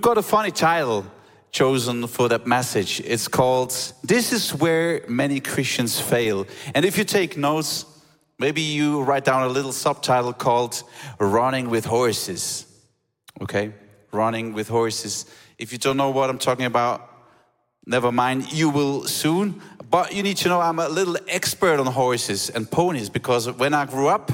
We've 0.00 0.06
got 0.06 0.16
a 0.16 0.22
funny 0.22 0.50
title 0.50 1.04
chosen 1.50 2.06
for 2.06 2.26
that 2.30 2.46
message. 2.46 3.02
It's 3.04 3.28
called 3.28 3.76
This 4.02 4.32
is 4.32 4.54
Where 4.54 5.04
Many 5.06 5.40
Christians 5.40 6.00
Fail. 6.00 6.46
And 6.74 6.86
if 6.86 6.96
you 6.96 7.04
take 7.04 7.36
notes, 7.36 7.84
maybe 8.38 8.62
you 8.62 9.02
write 9.02 9.26
down 9.26 9.42
a 9.42 9.48
little 9.48 9.72
subtitle 9.72 10.32
called 10.32 10.82
Running 11.18 11.68
with 11.68 11.84
Horses. 11.84 12.64
Okay? 13.42 13.74
Running 14.10 14.54
with 14.54 14.68
Horses. 14.68 15.26
If 15.58 15.70
you 15.70 15.76
don't 15.76 15.98
know 15.98 16.08
what 16.08 16.30
I'm 16.30 16.38
talking 16.38 16.64
about, 16.64 17.06
never 17.84 18.10
mind, 18.10 18.50
you 18.50 18.70
will 18.70 19.04
soon. 19.06 19.60
But 19.90 20.14
you 20.14 20.22
need 20.22 20.38
to 20.38 20.48
know 20.48 20.62
I'm 20.62 20.78
a 20.78 20.88
little 20.88 21.18
expert 21.28 21.78
on 21.78 21.84
horses 21.84 22.48
and 22.48 22.70
ponies 22.70 23.10
because 23.10 23.50
when 23.52 23.74
I 23.74 23.84
grew 23.84 24.08
up, 24.08 24.32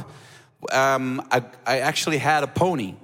um, 0.71 1.27
I, 1.33 1.43
I 1.67 1.80
actually 1.80 2.19
had 2.19 2.45
a 2.45 2.46
pony. 2.46 2.95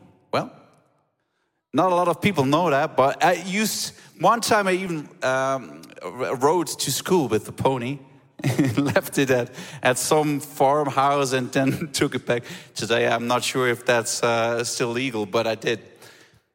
Not 1.74 1.90
a 1.90 1.94
lot 1.94 2.08
of 2.08 2.20
people 2.20 2.44
know 2.44 2.68
that, 2.70 2.96
but 2.96 3.24
I 3.24 3.32
used 3.32 3.94
one 4.20 4.40
time 4.40 4.66
I 4.66 4.72
even 4.72 5.08
um, 5.22 5.82
rode 6.02 6.66
to 6.66 6.92
school 6.92 7.28
with 7.28 7.46
the 7.46 7.52
pony. 7.52 7.98
left 8.76 9.18
it 9.18 9.30
at, 9.30 9.50
at 9.82 9.96
some 9.98 10.40
farmhouse 10.40 11.32
and 11.32 11.52
then 11.52 11.88
took 11.92 12.14
it 12.14 12.26
back. 12.26 12.42
Today, 12.74 13.06
I'm 13.06 13.28
not 13.28 13.44
sure 13.44 13.68
if 13.68 13.86
that's 13.86 14.22
uh, 14.22 14.64
still 14.64 14.88
legal, 14.88 15.26
but 15.26 15.46
I 15.46 15.54
did. 15.54 15.80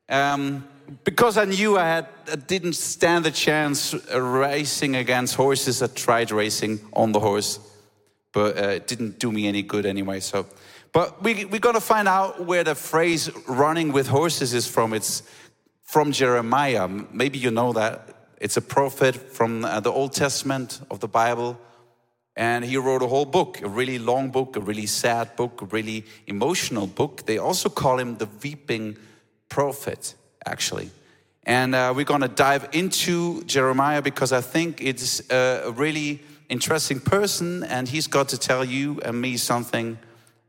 Um, 0.10 0.68
because 1.04 1.38
I 1.38 1.46
knew 1.46 1.78
I, 1.78 1.86
had, 1.86 2.08
I 2.32 2.36
didn't 2.36 2.74
stand 2.74 3.26
a 3.26 3.32
chance 3.32 3.94
racing 4.14 4.96
against 4.96 5.36
horses, 5.36 5.82
I 5.82 5.88
tried 5.88 6.32
racing 6.32 6.80
on 6.94 7.12
the 7.12 7.20
horse, 7.20 7.60
but 8.32 8.58
uh, 8.58 8.68
it 8.68 8.88
didn't 8.88 9.20
do 9.20 9.32
me 9.32 9.48
any 9.48 9.64
good 9.64 9.86
anyway. 9.86 10.20
So, 10.20 10.46
but 10.92 11.24
we, 11.24 11.46
we're 11.46 11.60
going 11.60 11.76
to 11.76 11.82
find 11.82 12.08
out 12.08 12.46
where 12.46 12.64
the 12.64 12.76
phrase 12.76 13.30
"running 13.48 13.92
with 13.92 14.08
horses" 14.08 14.54
is 14.54 14.68
from. 14.68 14.94
It's 14.94 15.24
from 15.84 16.12
Jeremiah. 16.12 16.88
Maybe 16.88 17.40
you 17.40 17.52
know 17.52 17.74
that. 17.74 18.14
It's 18.40 18.58
a 18.58 18.62
prophet 18.62 19.16
from 19.16 19.66
uh, 19.66 19.80
the 19.80 19.92
Old 19.92 20.14
Testament 20.14 20.82
of 20.92 21.00
the 21.00 21.08
Bible. 21.08 21.60
And 22.36 22.64
he 22.64 22.78
wrote 22.78 23.02
a 23.02 23.08
whole 23.08 23.26
book, 23.26 23.62
a 23.64 23.68
really 23.68 23.98
long 23.98 24.30
book, 24.30 24.56
a 24.56 24.60
really 24.60 24.86
sad 24.86 25.36
book, 25.36 25.64
a 25.64 25.66
really 25.66 26.06
emotional 26.28 26.86
book. 26.86 27.26
They 27.26 27.40
also 27.40 27.68
call 27.68 27.98
him 27.98 28.18
the 28.18 28.28
weeping 28.44 28.98
prophet 29.50 30.14
actually. 30.46 30.90
And 31.44 31.76
uh, 31.76 31.94
we're 31.96 32.06
going 32.06 32.22
to 32.22 32.28
dive 32.28 32.70
into 32.74 33.44
Jeremiah 33.44 34.02
because 34.02 34.32
I 34.32 34.42
think 34.42 34.82
it's 34.82 35.22
a 35.32 35.72
really 35.76 36.22
interesting 36.50 37.00
person, 37.00 37.64
and 37.64 37.88
he's 37.88 38.08
got 38.08 38.30
to 38.30 38.38
tell 38.38 38.66
you 38.66 39.00
and 39.04 39.20
me 39.20 39.38
something 39.38 39.98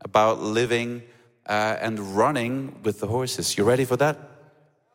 about 0.01 0.41
living 0.41 1.03
uh, 1.45 1.77
and 1.81 1.99
running 2.15 2.79
with 2.83 2.99
the 2.99 3.07
horses. 3.07 3.57
You 3.57 3.63
ready 3.63 3.85
for 3.85 3.97
that? 3.97 4.17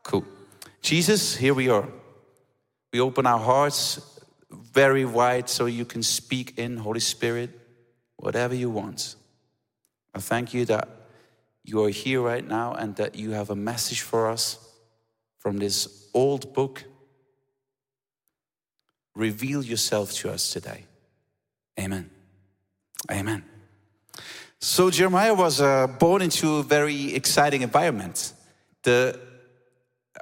Cool. 0.03 0.25
Jesus, 0.83 1.37
here 1.37 1.55
we 1.55 1.69
are. 1.69 1.89
We 2.93 3.01
open 3.01 3.27
our 3.27 3.41
hearts 3.41 4.21
very 4.51 5.05
wide 5.05 5.49
so 5.49 5.67
you 5.67 5.85
can 5.85 6.03
speak 6.03 6.59
in, 6.59 6.77
Holy 6.77 7.01
Spirit, 7.01 7.51
whatever 8.17 8.55
you 8.55 8.71
want. 8.71 9.17
I 10.15 10.21
thank 10.21 10.55
you 10.55 10.65
that 10.67 10.89
you 11.65 11.83
are 11.85 11.89
here 11.89 12.21
right 12.21 12.47
now 12.47 12.75
and 12.75 12.95
that 12.97 13.17
you 13.17 13.31
have 13.31 13.51
a 13.51 13.57
message 13.57 14.03
for 14.03 14.31
us 14.31 14.59
from 15.39 15.57
this 15.57 16.09
old 16.15 16.53
book. 16.55 16.85
Reveal 19.15 19.63
yourself 19.63 20.13
to 20.15 20.31
us 20.31 20.53
today. 20.53 20.85
Amen. 21.79 22.11
Amen. 23.11 23.54
So 24.61 24.91
Jeremiah 24.91 25.35
was 25.35 25.61
uh, 25.61 25.87
born 25.87 26.23
into 26.23 26.57
a 26.57 26.63
very 26.63 27.15
exciting 27.15 27.63
environment. 27.63 28.33
The 28.83 29.19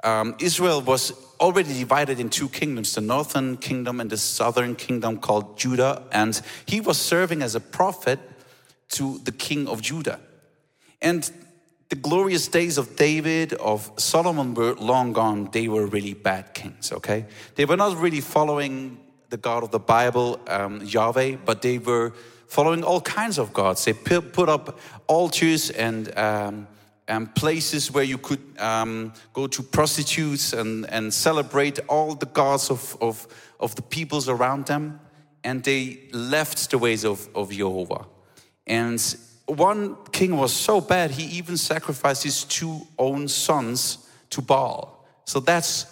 um, 0.03 0.35
Israel 0.39 0.81
was 0.81 1.13
already 1.39 1.73
divided 1.73 2.19
in 2.19 2.29
two 2.29 2.49
kingdoms, 2.49 2.93
the 2.93 3.01
northern 3.01 3.57
kingdom 3.57 3.99
and 3.99 4.09
the 4.09 4.17
southern 4.17 4.75
kingdom 4.75 5.17
called 5.17 5.57
Judah, 5.57 6.03
and 6.11 6.41
he 6.65 6.81
was 6.81 6.97
serving 6.97 7.41
as 7.41 7.55
a 7.55 7.59
prophet 7.59 8.19
to 8.89 9.19
the 9.23 9.31
king 9.31 9.67
of 9.67 9.81
Judah. 9.81 10.19
And 11.01 11.29
the 11.89 11.95
glorious 11.95 12.47
days 12.47 12.77
of 12.77 12.95
David, 12.95 13.53
of 13.53 13.91
Solomon 13.97 14.53
were 14.53 14.73
long 14.75 15.13
gone. 15.13 15.49
They 15.51 15.67
were 15.67 15.85
really 15.85 16.13
bad 16.13 16.53
kings, 16.53 16.91
okay? 16.91 17.25
They 17.55 17.65
were 17.65 17.77
not 17.77 17.97
really 17.97 18.21
following 18.21 18.99
the 19.29 19.37
God 19.37 19.63
of 19.63 19.71
the 19.71 19.79
Bible, 19.79 20.39
um, 20.47 20.81
Yahweh, 20.83 21.37
but 21.45 21.61
they 21.61 21.77
were 21.77 22.13
following 22.47 22.83
all 22.83 23.01
kinds 23.01 23.37
of 23.37 23.53
gods. 23.53 23.85
They 23.85 23.93
put 23.93 24.49
up 24.49 24.79
altars 25.07 25.69
and, 25.69 26.17
um, 26.17 26.67
and 27.07 27.33
places 27.35 27.91
where 27.91 28.03
you 28.03 28.17
could 28.17 28.41
um, 28.59 29.13
go 29.33 29.47
to 29.47 29.63
prostitutes 29.63 30.53
and, 30.53 30.89
and 30.89 31.13
celebrate 31.13 31.79
all 31.87 32.15
the 32.15 32.25
gods 32.27 32.69
of, 32.69 32.97
of, 33.01 33.27
of 33.59 33.75
the 33.75 33.81
peoples 33.81 34.29
around 34.29 34.65
them. 34.67 34.99
And 35.43 35.63
they 35.63 36.07
left 36.11 36.71
the 36.71 36.77
ways 36.77 37.03
of, 37.03 37.27
of 37.35 37.51
Jehovah. 37.51 38.05
And 38.65 39.03
one 39.45 39.97
king 40.11 40.37
was 40.37 40.53
so 40.53 40.79
bad, 40.79 41.11
he 41.11 41.37
even 41.37 41.57
sacrificed 41.57 42.23
his 42.23 42.45
two 42.45 42.87
own 42.97 43.27
sons 43.27 44.09
to 44.29 44.41
Baal. 44.41 45.05
So 45.25 45.39
that's 45.39 45.85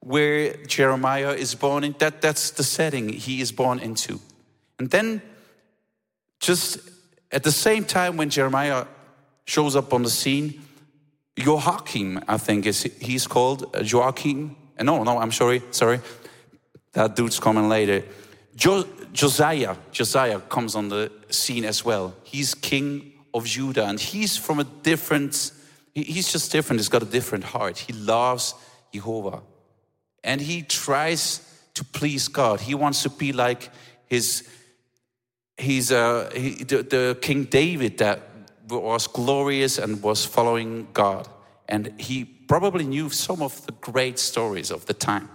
where 0.00 0.56
Jeremiah 0.66 1.32
is 1.32 1.54
born 1.54 1.84
in. 1.84 1.94
That, 1.98 2.20
that's 2.20 2.50
the 2.50 2.64
setting 2.64 3.08
he 3.08 3.40
is 3.40 3.52
born 3.52 3.78
into. 3.78 4.20
And 4.78 4.90
then, 4.90 5.22
just 6.40 6.78
at 7.30 7.42
the 7.42 7.52
same 7.52 7.84
time 7.84 8.16
when 8.16 8.30
Jeremiah 8.30 8.86
shows 9.44 9.76
up 9.76 9.92
on 9.92 10.02
the 10.02 10.10
scene, 10.10 10.62
Joachim, 11.36 12.20
I 12.26 12.38
think 12.38 12.66
is 12.66 12.82
he's 13.00 13.26
called 13.26 13.74
uh, 13.74 13.82
Joachim. 13.82 14.56
Uh, 14.78 14.84
no, 14.84 15.04
no, 15.04 15.18
I'm 15.18 15.32
sorry, 15.32 15.62
sorry. 15.70 16.00
That 16.92 17.14
dude's 17.14 17.38
coming 17.38 17.68
later. 17.68 18.04
Jo 18.56 18.84
Josiah, 19.12 19.76
Josiah 19.90 20.40
comes 20.40 20.74
on 20.74 20.88
the 20.88 21.10
scene 21.30 21.64
as 21.64 21.84
well. 21.84 22.14
He's 22.24 22.54
king 22.54 23.12
of 23.32 23.44
Judah 23.44 23.86
and 23.86 23.98
he's 23.98 24.36
from 24.36 24.58
a 24.58 24.64
different, 24.64 25.52
he's 25.94 26.30
just 26.30 26.52
different. 26.52 26.80
He's 26.80 26.88
got 26.88 27.02
a 27.02 27.06
different 27.06 27.44
heart. 27.44 27.78
He 27.78 27.92
loves 27.92 28.54
Jehovah 28.92 29.42
and 30.22 30.40
he 30.40 30.62
tries 30.62 31.40
to 31.74 31.84
please 31.84 32.28
God. 32.28 32.60
He 32.60 32.74
wants 32.74 33.02
to 33.04 33.10
be 33.10 33.32
like 33.32 33.70
his, 34.06 34.48
he's 35.58 35.92
uh, 35.92 36.30
he, 36.34 36.50
the, 36.64 36.82
the 36.82 37.18
King 37.20 37.44
David 37.44 37.98
that 37.98 38.20
was 38.68 39.06
glorious 39.06 39.78
and 39.78 40.02
was 40.02 40.24
following 40.24 40.88
God. 40.92 41.28
And 41.68 41.92
he 41.98 42.24
probably 42.24 42.84
knew 42.84 43.10
some 43.10 43.42
of 43.42 43.64
the 43.66 43.72
great 43.72 44.18
stories 44.18 44.70
of 44.70 44.86
the 44.86 44.94
time. 44.94 45.28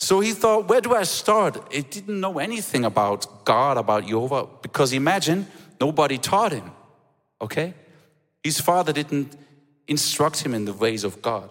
So 0.00 0.20
he 0.20 0.32
thought, 0.32 0.68
where 0.68 0.80
do 0.80 0.94
I 0.94 1.02
start? 1.02 1.72
He 1.72 1.82
didn't 1.82 2.20
know 2.20 2.38
anything 2.38 2.84
about 2.84 3.44
God, 3.44 3.76
about 3.76 4.06
Jehovah, 4.06 4.46
because 4.62 4.92
imagine 4.92 5.48
nobody 5.80 6.18
taught 6.18 6.52
him, 6.52 6.70
okay? 7.40 7.74
His 8.44 8.60
father 8.60 8.92
didn't 8.92 9.36
instruct 9.88 10.44
him 10.44 10.54
in 10.54 10.64
the 10.64 10.72
ways 10.72 11.02
of 11.02 11.20
God. 11.20 11.50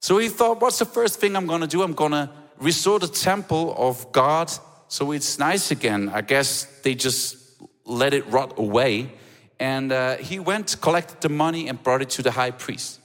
So 0.00 0.18
he 0.18 0.28
thought, 0.28 0.60
what's 0.60 0.80
the 0.80 0.84
first 0.84 1.20
thing 1.20 1.36
I'm 1.36 1.46
gonna 1.46 1.68
do? 1.68 1.82
I'm 1.82 1.92
gonna 1.92 2.32
restore 2.58 2.98
the 2.98 3.08
temple 3.08 3.74
of 3.78 4.10
God 4.10 4.50
so 4.88 5.12
it's 5.12 5.38
nice 5.38 5.70
again. 5.70 6.08
I 6.08 6.22
guess 6.22 6.64
they 6.82 6.94
just 6.94 7.36
let 7.84 8.14
it 8.14 8.26
rot 8.26 8.58
away. 8.58 9.12
And 9.60 9.92
uh, 9.92 10.16
he 10.16 10.38
went, 10.38 10.80
collected 10.80 11.20
the 11.20 11.28
money, 11.28 11.68
and 11.68 11.82
brought 11.82 12.02
it 12.02 12.10
to 12.10 12.22
the 12.22 12.30
high 12.30 12.52
priest. 12.52 13.00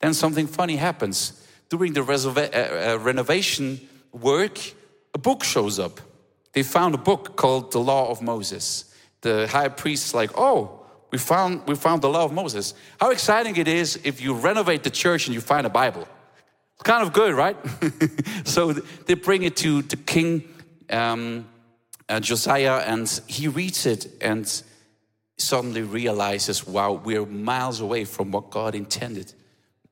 Then 0.00 0.12
something 0.12 0.46
funny 0.46 0.76
happens. 0.76 1.40
During 1.70 1.92
the 1.94 2.02
uh, 2.02 2.94
uh, 2.94 2.98
renovation, 2.98 3.80
work, 4.12 4.58
a 5.14 5.18
book 5.18 5.44
shows 5.44 5.78
up. 5.78 6.00
They 6.52 6.62
found 6.62 6.94
a 6.94 6.98
book 6.98 7.36
called 7.36 7.72
the 7.72 7.80
Law 7.80 8.10
of 8.10 8.20
Moses. 8.20 8.92
The 9.22 9.46
high 9.48 9.68
priest's 9.68 10.14
like, 10.14 10.30
oh, 10.36 10.80
we 11.10 11.18
found, 11.18 11.62
we 11.66 11.74
found 11.74 12.02
the 12.02 12.08
Law 12.08 12.24
of 12.24 12.32
Moses. 12.32 12.74
How 13.00 13.10
exciting 13.10 13.56
it 13.56 13.68
is 13.68 13.98
if 14.04 14.20
you 14.20 14.34
renovate 14.34 14.82
the 14.82 14.90
church 14.90 15.26
and 15.26 15.34
you 15.34 15.40
find 15.40 15.66
a 15.66 15.70
Bible. 15.70 16.06
It's 16.74 16.82
kind 16.82 17.02
of 17.02 17.12
good, 17.12 17.34
right? 17.34 17.56
so 18.44 18.72
they 18.72 19.14
bring 19.14 19.44
it 19.44 19.56
to 19.58 19.82
the 19.82 19.96
king 19.96 20.53
um, 20.90 21.46
uh, 22.08 22.20
Josiah, 22.20 22.82
and 22.86 23.08
he 23.26 23.48
reads 23.48 23.86
it 23.86 24.06
and 24.20 24.62
suddenly 25.36 25.82
realizes, 25.82 26.66
wow, 26.66 26.92
we're 26.92 27.26
miles 27.26 27.80
away 27.80 28.04
from 28.04 28.30
what 28.30 28.50
God 28.50 28.74
intended. 28.74 29.32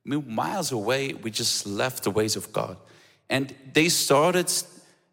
Miles 0.05 0.73
away, 0.73 1.15
we 1.15 1.31
just 1.31 1.67
left 1.67 2.05
the 2.05 2.11
ways 2.11 2.37
of 2.37 2.53
God. 2.53 2.77
And 3.31 3.55
they 3.73 3.89
started 3.89 4.53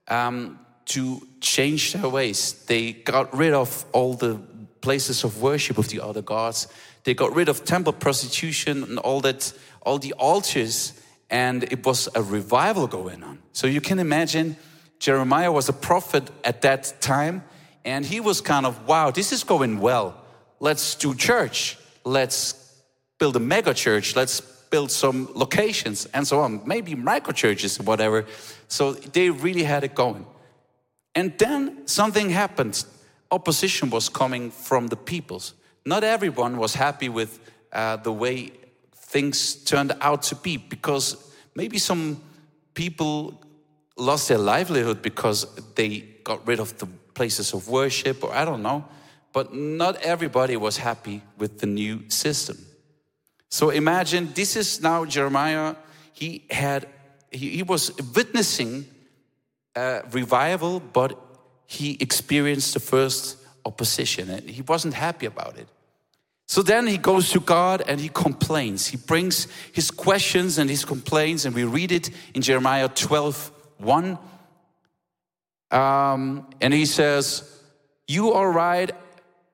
um, 0.07 0.59
to 0.85 1.25
change 1.41 1.93
their 1.93 2.09
ways. 2.09 2.65
They 2.65 2.93
got 2.93 3.35
rid 3.35 3.53
of 3.53 3.85
all 3.91 4.15
the 4.15 4.39
places 4.81 5.23
of 5.23 5.41
worship 5.41 5.77
of 5.77 5.89
the 5.89 6.01
other 6.01 6.21
gods. 6.21 6.67
They 7.03 7.13
got 7.13 7.33
rid 7.33 7.49
of 7.49 7.65
temple 7.65 7.93
prostitution 7.93 8.83
and 8.83 8.99
all 8.99 9.21
that, 9.21 9.53
all 9.81 9.99
the 9.99 10.13
altars, 10.13 10.93
and 11.29 11.63
it 11.63 11.85
was 11.85 12.09
a 12.15 12.21
revival 12.21 12.87
going 12.87 13.23
on. 13.23 13.39
So 13.53 13.67
you 13.67 13.81
can 13.81 13.99
imagine 13.99 14.57
Jeremiah 14.99 15.51
was 15.51 15.69
a 15.69 15.73
prophet 15.73 16.29
at 16.43 16.61
that 16.61 16.93
time, 16.99 17.43
and 17.85 18.05
he 18.05 18.19
was 18.19 18.41
kind 18.41 18.65
of, 18.65 18.87
wow, 18.87 19.11
this 19.11 19.31
is 19.31 19.43
going 19.43 19.79
well. 19.79 20.15
Let's 20.59 20.95
do 20.95 21.15
church. 21.15 21.77
Let's 22.03 22.81
build 23.17 23.35
a 23.35 23.39
mega 23.39 23.73
church. 23.73 24.15
Let's 24.15 24.41
build 24.69 24.91
some 24.91 25.29
locations 25.33 26.05
and 26.07 26.27
so 26.27 26.39
on, 26.39 26.61
maybe 26.65 26.95
micro 26.95 27.33
churches 27.33 27.79
whatever. 27.79 28.25
So 28.67 28.93
they 28.93 29.29
really 29.29 29.63
had 29.63 29.83
it 29.83 29.95
going. 29.95 30.25
And 31.15 31.37
then 31.37 31.87
something 31.87 32.29
happened. 32.29 32.83
Opposition 33.31 33.89
was 33.89 34.09
coming 34.09 34.51
from 34.51 34.87
the 34.87 34.95
peoples. 34.95 35.53
Not 35.85 36.03
everyone 36.03 36.57
was 36.57 36.75
happy 36.75 37.09
with 37.09 37.39
uh, 37.71 37.97
the 37.97 38.11
way 38.11 38.51
things 38.93 39.55
turned 39.55 39.95
out 40.01 40.23
to 40.23 40.35
be 40.35 40.57
because 40.57 41.33
maybe 41.55 41.77
some 41.77 42.21
people 42.73 43.41
lost 43.99 44.27
their 44.27 44.37
livelihood 44.37 45.01
because 45.01 45.45
they 45.75 45.99
got 46.23 46.45
rid 46.47 46.59
of 46.59 46.77
the 46.77 46.87
places 47.13 47.53
of 47.53 47.67
worship, 47.67 48.23
or 48.23 48.33
I 48.33 48.45
don't 48.45 48.63
know. 48.63 48.85
But 49.33 49.53
not 49.53 49.97
everybody 50.01 50.57
was 50.57 50.77
happy 50.77 51.21
with 51.37 51.59
the 51.59 51.67
new 51.67 52.09
system. 52.09 52.57
So 53.49 53.69
imagine 53.69 54.31
this 54.33 54.55
is 54.55 54.81
now 54.81 55.05
Jeremiah. 55.05 55.75
He 56.13 56.45
had 56.49 56.87
he, 57.31 57.49
he 57.49 57.63
was 57.63 57.91
witnessing 58.15 58.85
revival, 60.11 60.79
but 60.79 61.17
he 61.67 61.97
experienced 61.99 62.73
the 62.73 62.79
first 62.79 63.37
opposition 63.65 64.29
and 64.29 64.49
he 64.49 64.61
wasn't 64.63 64.93
happy 64.93 65.25
about 65.25 65.57
it. 65.57 65.67
So 66.47 66.63
then 66.63 66.87
he 66.87 66.97
goes 66.97 67.29
to 67.31 67.39
God 67.39 67.83
and 67.87 68.01
he 68.01 68.09
complains. 68.09 68.87
He 68.87 68.97
brings 68.97 69.47
his 69.71 69.91
questions 69.91 70.57
and 70.57 70.67
his 70.67 70.83
complaints, 70.83 71.45
and 71.45 71.53
we 71.53 71.63
read 71.63 71.91
it 71.91 72.09
in 72.33 72.41
Jeremiah 72.41 72.89
12 72.89 73.51
1. 73.79 74.17
Um, 75.71 76.47
and 76.61 76.73
he 76.73 76.85
says, 76.85 77.61
You 78.07 78.33
are 78.33 78.51
right 78.51 78.91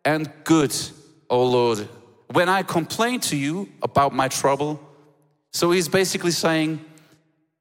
and 0.04 0.32
good, 0.44 0.76
O 1.30 1.44
Lord, 1.44 1.88
when 2.32 2.50
I 2.50 2.64
complain 2.64 3.20
to 3.22 3.36
you 3.36 3.70
about 3.82 4.14
my 4.14 4.28
trouble. 4.28 4.80
So 5.54 5.72
he's 5.72 5.88
basically 5.88 6.32
saying, 6.32 6.84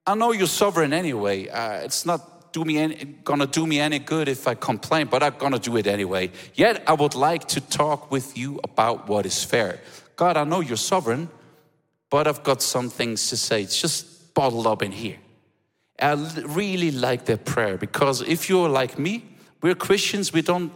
I 0.07 0.15
know 0.15 0.33
you're 0.33 0.47
sovereign 0.49 0.93
anyway. 0.93 1.49
Uh, 1.49 1.85
it's 1.85 2.05
not 2.05 2.53
do 2.55 2.65
me 2.65 2.79
any, 2.79 2.95
gonna 3.25 3.49
do 3.49 3.67
me 3.67 3.81
any 3.81 3.99
good 3.99 4.29
if 4.29 4.47
I 4.47 4.55
complain, 4.55 5.09
but 5.09 5.23
I'm 5.23 5.35
gonna 5.39 5.59
do 5.59 5.77
it 5.77 5.89
anyway. 5.89 6.31
Yet 6.55 6.85
I 6.87 6.93
would 6.93 7.17
like 7.17 7.49
to 7.49 7.61
talk 7.61 8.13
with 8.13 8.39
you 8.39 8.61
about 8.63 9.09
what 9.09 9.27
is 9.27 9.43
fair. 9.43 9.81
God, 10.15 10.37
I 10.37 10.45
know 10.45 10.61
you're 10.61 10.77
sovereign, 10.77 11.29
but 12.11 12.29
I've 12.29 12.45
got 12.45 12.63
some 12.63 12.91
things 12.91 13.29
to 13.31 13.37
say. 13.37 13.63
It's 13.63 13.81
just 13.81 14.35
bottled 14.35 14.69
up 14.69 14.83
in 14.83 14.93
here. 14.93 15.19
I 16.01 16.13
really 16.47 16.91
like 16.91 17.27
that 17.27 17.45
prayer 17.45 17.77
because 17.77 18.21
if 18.23 18.49
you're 18.49 18.69
like 18.69 18.99
me, 18.99 19.25
we're 19.63 19.75
Christians, 19.75 20.33
we 20.33 20.43
don't 20.43 20.73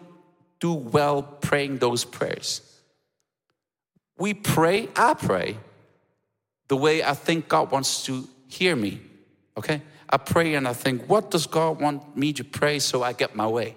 do 0.61 0.73
well 0.73 1.23
praying 1.23 1.79
those 1.79 2.05
prayers. 2.05 2.63
We 4.17 4.35
pray, 4.35 4.89
I 4.97 5.15
pray 5.15 5.57
the 6.69 6.77
way 6.77 7.03
I 7.03 7.15
think 7.15 7.49
God 7.49 7.71
wants 7.71 8.05
to 8.05 8.29
hear 8.47 8.77
me. 8.77 9.01
Okay? 9.57 9.83
I 10.09 10.17
pray 10.17 10.55
and 10.55 10.67
I 10.67 10.73
think, 10.73 11.09
what 11.09 11.31
does 11.31 11.47
God 11.47 11.81
want 11.81 12.17
me 12.17 12.33
to 12.35 12.45
pray 12.45 12.79
so 12.79 13.03
I 13.03 13.13
get 13.13 13.35
my 13.35 13.47
way? 13.47 13.77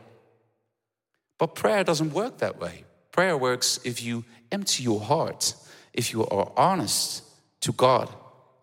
But 1.37 1.55
prayer 1.55 1.83
doesn't 1.83 2.13
work 2.13 2.37
that 2.37 2.59
way. 2.59 2.85
Prayer 3.11 3.37
works 3.37 3.79
if 3.83 4.01
you 4.01 4.23
empty 4.51 4.83
your 4.83 5.01
heart, 5.01 5.55
if 5.93 6.13
you 6.13 6.25
are 6.27 6.51
honest 6.55 7.23
to 7.61 7.71
God. 7.73 8.09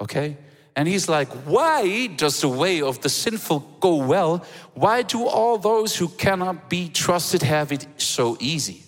Okay? 0.00 0.36
And 0.78 0.86
he's 0.86 1.08
like, 1.08 1.28
Why 1.44 2.06
does 2.06 2.40
the 2.40 2.48
way 2.48 2.82
of 2.82 3.00
the 3.00 3.08
sinful 3.08 3.58
go 3.80 3.96
well? 3.96 4.44
Why 4.74 5.02
do 5.02 5.26
all 5.26 5.58
those 5.58 5.96
who 5.96 6.06
cannot 6.06 6.70
be 6.70 6.88
trusted 6.88 7.42
have 7.42 7.72
it 7.72 7.84
so 7.96 8.36
easy? 8.38 8.84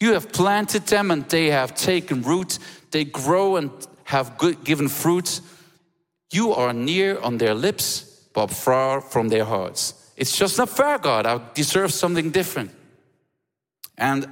You 0.00 0.14
have 0.14 0.32
planted 0.32 0.86
them 0.86 1.10
and 1.10 1.28
they 1.28 1.50
have 1.50 1.74
taken 1.74 2.22
root. 2.22 2.58
They 2.90 3.04
grow 3.04 3.56
and 3.56 3.70
have 4.04 4.38
good, 4.38 4.64
given 4.64 4.88
fruit. 4.88 5.42
You 6.32 6.54
are 6.54 6.72
near 6.72 7.20
on 7.20 7.36
their 7.36 7.54
lips, 7.54 8.26
but 8.32 8.50
far 8.50 9.02
from 9.02 9.28
their 9.28 9.44
hearts. 9.44 10.10
It's 10.16 10.34
just 10.34 10.56
not 10.56 10.70
fair, 10.70 10.96
God. 10.96 11.26
I 11.26 11.38
deserve 11.52 11.92
something 11.92 12.30
different. 12.30 12.70
And 13.98 14.26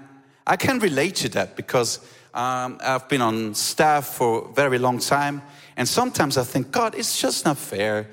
I 0.47 0.57
can 0.57 0.79
relate 0.79 1.17
to 1.17 1.29
that 1.37 1.55
because 1.55 2.01
um, 2.35 2.79
I've 2.83 3.09
been 3.09 3.21
on 3.21 3.55
staff 3.55 4.07
for 4.07 4.49
a 4.49 4.53
very 4.53 4.79
long 4.79 4.99
time. 4.99 5.43
And 5.77 5.89
sometimes 5.89 6.37
I 6.39 6.45
think, 6.45 6.71
God, 6.71 6.95
it's 6.95 7.21
just 7.21 7.45
not 7.45 7.59
fair. 7.59 8.09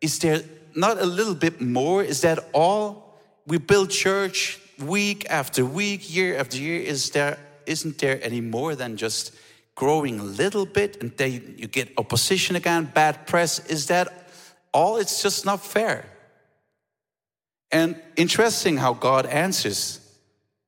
Is 0.00 0.18
there 0.18 0.42
not 0.74 0.98
a 0.98 1.06
little 1.06 1.34
bit 1.34 1.60
more? 1.60 2.02
Is 2.02 2.22
that 2.22 2.38
all? 2.52 3.18
We 3.46 3.58
build 3.58 3.90
church 3.90 4.58
week 4.78 5.26
after 5.28 5.64
week, 5.64 6.14
year 6.14 6.38
after 6.38 6.58
year. 6.58 6.80
Is 6.80 7.10
there, 7.10 7.38
isn't 7.66 7.98
there 7.98 8.18
any 8.22 8.40
more 8.40 8.74
than 8.74 8.96
just 8.96 9.34
growing 9.74 10.20
a 10.20 10.24
little 10.24 10.66
bit 10.66 11.02
and 11.02 11.14
then 11.16 11.54
you 11.56 11.66
get 11.66 11.92
opposition 11.98 12.56
again, 12.56 12.90
bad 12.94 13.26
press? 13.26 13.58
Is 13.66 13.86
that 13.86 14.28
all? 14.72 14.96
It's 14.96 15.22
just 15.22 15.44
not 15.44 15.64
fair. 15.64 16.06
And 17.72 18.00
interesting 18.16 18.78
how 18.78 18.94
God 18.94 19.26
answers 19.26 20.00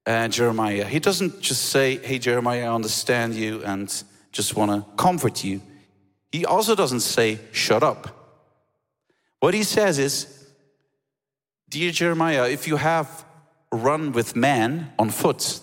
uh, 0.06 0.28
Jeremiah. 0.28 0.84
He 0.84 0.98
doesn't 0.98 1.40
just 1.40 1.66
say, 1.66 1.96
Hey, 1.98 2.18
Jeremiah, 2.18 2.70
I 2.70 2.74
understand 2.74 3.34
you 3.34 3.62
and 3.64 3.88
just 4.32 4.56
want 4.56 4.70
to 4.70 4.90
comfort 4.96 5.44
you. 5.44 5.60
He 6.30 6.46
also 6.46 6.74
doesn't 6.74 7.00
say, 7.00 7.38
shut 7.52 7.82
up. 7.82 8.08
What 9.40 9.54
he 9.54 9.62
says 9.62 9.98
is, 9.98 10.38
Dear 11.68 11.90
Jeremiah, 11.90 12.48
if 12.48 12.66
you 12.66 12.76
have 12.76 13.24
run 13.70 14.12
with 14.12 14.36
men 14.36 14.92
on 14.98 15.10
foot, 15.10 15.60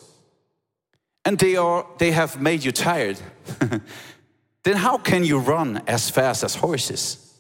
and 1.26 1.38
they, 1.38 1.56
are, 1.56 1.86
they 1.98 2.12
have 2.12 2.42
made 2.42 2.64
you 2.64 2.72
tired, 2.72 3.20
then 4.64 4.76
how 4.76 4.98
can 4.98 5.24
you 5.24 5.40
run 5.40 5.84
as 5.88 6.10
fast 6.10 6.44
as 6.44 6.56
horses? 6.56 7.40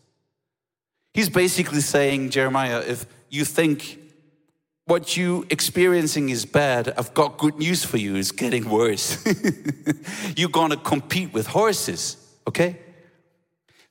He's 1.13 1.29
basically 1.29 1.81
saying, 1.81 2.29
Jeremiah, 2.29 2.83
if 2.85 3.05
you 3.29 3.45
think 3.45 3.98
what 4.89 5.15
you 5.15 5.45
experiencing 5.51 6.29
is 6.29 6.45
bad, 6.45 6.91
I've 6.97 7.13
got 7.13 7.37
good 7.37 7.59
news 7.59 7.85
for 7.85 7.97
you. 7.97 8.15
It's 8.15 8.31
getting 8.31 8.67
worse. 8.67 9.23
You're 10.35 10.49
gonna 10.49 10.77
compete 10.77 11.31
with 11.31 11.45
horses, 11.45 12.17
okay? 12.47 12.79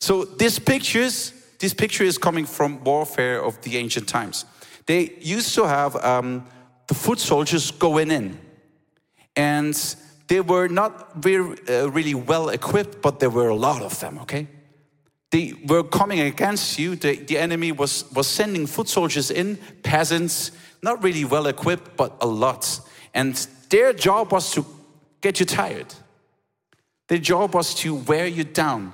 So 0.00 0.25
this 0.25 0.59
pictures, 0.59 1.33
this 1.61 1.73
picture 1.73 2.03
is 2.03 2.19
coming 2.19 2.45
from 2.45 2.83
warfare 2.83 3.41
of 3.45 3.61
the 3.62 3.77
ancient 3.77 4.09
times. 4.09 4.45
They 4.87 5.12
used 5.21 5.55
to 5.55 5.69
have 5.69 5.95
um, 6.05 6.47
the 6.89 6.95
foot 6.95 7.21
soldiers 7.21 7.71
going 7.71 8.11
in, 8.11 8.37
and 9.37 9.75
they 10.27 10.41
were 10.41 10.67
not 10.67 11.23
very, 11.23 11.56
uh, 11.69 11.91
really 11.91 12.15
well 12.15 12.49
equipped, 12.49 13.03
but 13.03 13.21
there 13.21 13.31
were 13.31 13.49
a 13.49 13.55
lot 13.55 13.83
of 13.83 14.01
them. 14.01 14.19
Okay, 14.23 14.49
they 15.31 15.53
were 15.65 15.85
coming 15.85 16.21
against 16.21 16.79
you. 16.79 16.97
The, 16.97 17.17
the 17.17 17.39
enemy 17.39 17.71
was 17.71 18.11
was 18.12 18.27
sending 18.27 18.67
foot 18.67 18.89
soldiers 18.89 19.31
in, 19.31 19.58
peasants, 19.82 20.51
not 20.82 21.03
really 21.03 21.25
well 21.25 21.47
equipped, 21.47 21.97
but 21.97 22.17
a 22.20 22.27
lot, 22.27 22.81
and 23.15 23.35
their 23.70 23.93
job 23.93 24.32
was 24.32 24.53
to 24.53 24.65
get 25.20 25.41
you 25.41 25.47
tired. 25.47 25.94
Their 27.08 27.19
job 27.19 27.55
was 27.55 27.75
to 27.77 27.94
wear 27.94 28.27
you 28.27 28.44
down, 28.44 28.93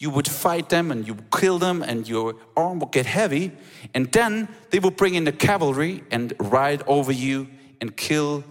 you 0.00 0.08
would 0.08 0.26
fight 0.26 0.70
them 0.70 0.90
and 0.90 1.06
you 1.06 1.12
would 1.12 1.30
kill 1.30 1.58
them 1.58 1.82
and 1.82 2.08
your 2.08 2.34
arm 2.56 2.80
would 2.80 2.90
get 2.90 3.04
heavy. 3.04 3.52
And 3.94 4.10
then 4.12 4.48
they 4.70 4.78
would 4.78 4.96
bring 4.96 5.14
in 5.14 5.24
the 5.24 5.32
cavalry 5.32 6.02
and 6.10 6.32
ride 6.40 6.82
over 6.86 7.12
you 7.12 7.48
and 7.82 7.94
kill 7.94 8.42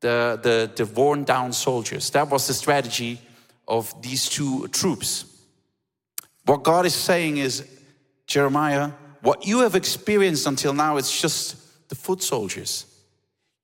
the, 0.00 0.40
the, 0.42 0.72
the 0.74 0.86
worn 0.86 1.24
down 1.24 1.52
soldiers. 1.52 2.08
That 2.10 2.30
was 2.30 2.46
the 2.46 2.54
strategy 2.54 3.20
of 3.68 4.00
these 4.00 4.30
two 4.30 4.66
troops. 4.68 5.26
What 6.46 6.62
God 6.62 6.86
is 6.86 6.94
saying 6.94 7.36
is, 7.36 7.68
Jeremiah, 8.26 8.92
what 9.20 9.46
you 9.46 9.60
have 9.60 9.74
experienced 9.74 10.46
until 10.46 10.72
now, 10.72 10.96
it's 10.96 11.20
just 11.20 11.56
the 11.92 11.96
foot 11.96 12.22
soldiers. 12.22 12.86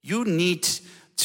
You 0.03 0.23
need 0.23 0.67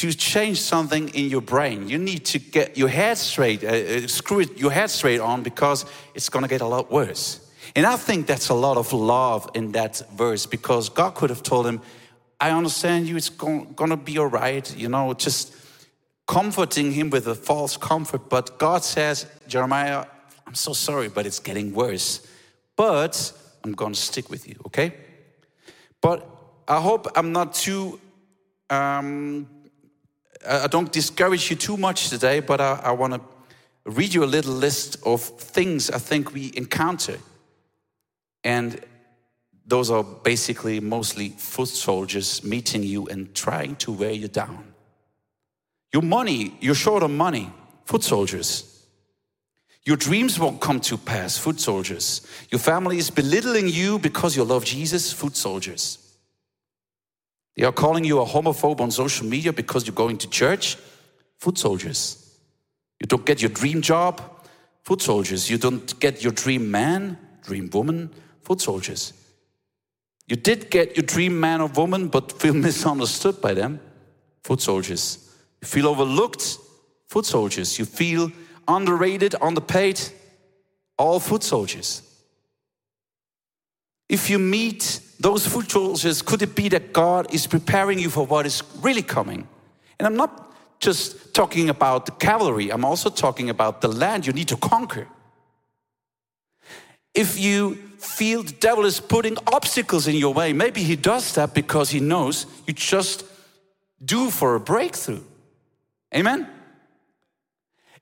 to 0.01 0.13
change 0.15 0.59
something 0.59 1.11
in 1.11 1.29
your 1.29 1.43
brain. 1.43 1.87
You 1.87 1.99
need 1.99 2.25
to 2.33 2.39
get 2.39 2.79
your 2.79 2.89
head 2.89 3.19
straight, 3.19 3.63
uh, 3.63 3.69
uh 3.69 4.07
screw 4.09 4.41
it, 4.41 4.51
your 4.59 4.73
head 4.73 4.91
straight 4.91 5.21
on 5.21 5.43
because 5.43 5.85
it's 6.15 6.31
going 6.31 6.45
to 6.45 6.49
get 6.49 6.63
a 6.63 6.67
lot 6.67 6.91
worse. 6.91 7.41
And 7.77 7.85
I 7.87 7.97
think 7.97 8.27
that's 8.27 8.49
a 8.49 8.55
lot 8.55 8.77
of 8.77 8.93
love 8.93 9.51
in 9.55 9.73
that 9.73 10.03
verse 10.17 10.47
because 10.47 10.89
God 10.89 11.15
could 11.15 11.31
have 11.31 11.43
told 11.43 11.67
him, 11.67 11.81
I 12.41 12.51
understand 12.51 13.07
you, 13.09 13.17
it's 13.17 13.29
going 13.29 13.91
to 13.91 13.97
be 13.97 14.19
all 14.19 14.33
right, 14.45 14.67
you 14.77 14.89
know, 14.89 15.15
just 15.15 15.55
comforting 16.27 16.93
him 16.93 17.11
with 17.11 17.27
a 17.29 17.35
false 17.35 17.77
comfort. 17.77 18.31
But 18.31 18.59
God 18.59 18.83
says, 18.83 19.27
Jeremiah, 19.47 20.07
I'm 20.47 20.55
so 20.55 20.73
sorry, 20.73 21.09
but 21.09 21.27
it's 21.27 21.39
getting 21.39 21.75
worse. 21.75 22.27
But 22.77 23.33
I'm 23.63 23.73
going 23.73 23.93
to 23.93 24.01
stick 24.01 24.31
with 24.31 24.49
you, 24.49 24.57
okay? 24.67 24.93
But 26.01 26.34
I 26.67 26.81
hope 26.81 27.09
I'm 27.17 27.33
not 27.33 27.55
too 27.55 28.01
um, 28.71 29.47
I 30.47 30.67
don't 30.67 30.93
discourage 30.93 31.51
you 31.51 31.57
too 31.57 31.77
much 31.77 32.11
today, 32.11 32.41
but 32.41 32.61
I, 32.61 32.81
I 32.85 32.93
want 32.93 33.15
to 33.15 33.21
read 33.87 34.13
you 34.13 34.25
a 34.25 34.27
little 34.27 34.53
list 34.53 34.97
of 35.05 35.23
things 35.23 35.91
I 35.91 35.99
think 35.99 36.35
we 36.35 36.53
encounter. 36.55 37.19
And 38.43 38.81
those 39.67 39.91
are 39.91 40.05
basically 40.05 40.81
mostly 40.81 41.31
foot 41.31 41.69
soldiers 41.69 42.45
meeting 42.45 42.83
you 42.83 43.07
and 43.07 43.35
trying 43.35 43.77
to 43.77 43.93
wear 43.93 44.13
you 44.13 44.29
down. 44.29 44.75
Your 45.93 46.03
money, 46.03 46.55
you're 46.61 46.75
short 46.75 47.03
on 47.03 47.17
money, 47.17 47.51
foot 47.85 48.03
soldiers. 48.03 48.71
Your 49.85 49.97
dreams 49.97 50.39
won't 50.39 50.61
come 50.61 50.81
to 50.81 50.99
pass, 50.99 51.39
foot 51.39 51.61
soldiers. 51.61 52.27
Your 52.51 52.59
family 52.59 52.99
is 52.99 53.11
belittling 53.11 53.69
you 53.69 53.99
because 53.99 54.37
you 54.37 54.45
love 54.45 54.65
Jesus, 54.65 55.13
foot 55.13 55.37
soldiers. 55.37 56.04
They 57.57 57.65
are 57.65 57.73
calling 57.73 58.05
you 58.05 58.21
a 58.21 58.27
homophobe 58.27 58.81
on 58.81 58.91
social 58.91 59.27
media 59.27 59.53
because 59.53 59.87
you're 59.87 59.95
going 59.95 60.19
to 60.19 60.29
church, 60.29 60.77
foot 61.39 61.59
soldiers. 61.59 62.39
You 63.01 63.07
don't 63.07 63.25
get 63.25 63.41
your 63.41 63.51
dream 63.51 63.81
job, 63.81 64.21
foot 64.83 65.03
soldiers. 65.03 65.49
You 65.51 65.59
don't 65.59 65.99
get 66.01 66.23
your 66.23 66.33
dream 66.33 66.71
man, 66.71 67.19
dream 67.43 67.71
woman, 67.73 68.11
foot 68.43 68.61
soldiers. 68.61 69.13
You 70.27 70.37
did 70.37 70.71
get 70.71 70.97
your 70.97 71.05
dream 71.05 71.39
man 71.39 71.61
or 71.61 71.69
woman, 71.69 72.09
but 72.09 72.33
feel 72.33 72.55
misunderstood 72.69 73.41
by 73.41 73.55
them, 73.55 73.81
foot 74.43 74.61
soldiers. 74.61 75.35
You 75.61 75.69
feel 75.69 75.89
overlooked, 75.89 76.59
foot 77.09 77.27
soldiers. 77.27 77.79
You 77.79 77.85
feel 77.85 78.33
underrated, 78.67 79.35
underpaid, 79.41 80.01
all 80.99 81.21
foot 81.21 81.43
soldiers. 81.43 82.03
If 84.09 84.29
you 84.31 84.39
meet 84.39 85.01
those 85.19 85.47
foot 85.47 85.71
soldiers, 85.71 86.23
could 86.23 86.43
it 86.43 86.55
be 86.55 86.69
that 86.69 86.93
God 86.93 87.33
is 87.33 87.47
preparing 87.47 87.99
you 87.99 88.11
for 88.11 88.27
what 88.27 88.47
is 88.47 88.63
really 88.83 89.03
coming? 89.03 89.49
And 89.99 90.07
I'm 90.07 90.17
not 90.17 90.53
just 90.81 91.35
talking 91.35 91.71
about 91.71 92.07
the 92.07 92.13
cavalry, 92.13 92.71
I'm 92.71 92.85
also 92.85 93.09
talking 93.09 93.49
about 93.49 93.81
the 93.81 93.89
land 93.89 94.27
you 94.27 94.33
need 94.33 94.49
to 94.49 94.57
conquer. 94.57 95.09
If 97.15 97.39
you 97.39 97.77
feel 97.99 98.43
the 98.43 98.53
devil 98.53 98.85
is 98.85 99.01
putting 99.01 99.39
obstacles 99.47 100.07
in 100.07 100.17
your 100.17 100.35
way, 100.35 100.53
maybe 100.53 100.83
he 100.83 100.97
does 100.97 101.35
that 101.35 101.55
because 101.55 101.91
he 101.91 102.01
knows 102.01 102.47
you 102.67 102.75
just 102.75 103.25
do 104.05 104.31
for 104.31 104.57
a 104.57 104.61
breakthrough. 104.61 105.23
Amen? 106.15 106.49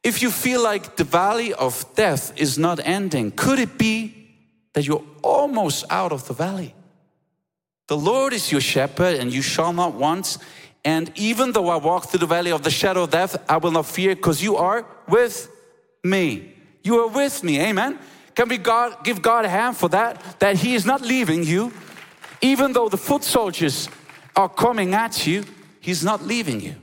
If 0.03 0.23
you 0.23 0.31
feel 0.31 0.63
like 0.63 0.97
the 0.97 1.05
valley 1.05 1.55
of 1.55 1.85
death 1.95 2.33
is 2.37 2.59
not 2.59 2.81
ending, 2.85 3.31
could 3.31 3.59
it 3.59 3.79
be 3.79 4.22
that 4.73 4.87
you're 4.87 5.05
almost 5.23 5.85
out 5.91 6.13
of 6.13 6.27
the 6.27 6.35
valley? 6.35 6.75
The 7.89 7.97
Lord 7.97 8.33
is 8.33 8.51
your 8.51 8.61
shepherd, 8.61 9.17
and 9.17 9.33
you 9.33 9.43
shall 9.43 9.73
not 9.73 9.95
want. 9.95 10.39
And 10.85 11.13
even 11.15 11.53
though 11.53 11.69
I 11.69 11.77
walk 11.77 12.07
through 12.07 12.21
the 12.21 12.27
valley 12.27 12.51
of 12.51 12.63
the 12.63 12.71
shadow 12.71 13.05
of 13.05 13.11
death, 13.11 13.37
I 13.49 13.59
will 13.59 13.71
not 13.71 13.87
fear 13.87 14.15
because 14.15 14.43
you 14.43 14.57
are 14.57 14.87
with 15.09 15.51
me. 16.03 16.55
You 16.83 17.01
are 17.01 17.09
with 17.09 17.45
me. 17.45 17.61
Amen. 17.61 17.99
Can 18.35 18.49
we 18.49 18.59
God, 18.59 19.05
give 19.05 19.23
God 19.23 19.45
a 19.45 19.49
hand 19.49 19.77
for 19.77 19.89
that? 19.91 20.41
That 20.41 20.57
He 20.57 20.75
is 20.75 20.87
not 20.87 21.03
leaving 21.03 21.45
you. 21.45 21.73
Even 22.41 22.73
though 22.73 22.89
the 22.89 22.97
foot 22.97 23.23
soldiers 23.23 23.89
are 24.35 24.49
coming 24.49 24.95
at 24.95 25.27
you, 25.27 25.45
He's 25.81 26.03
not 26.03 26.23
leaving 26.23 26.61
you. 26.61 26.75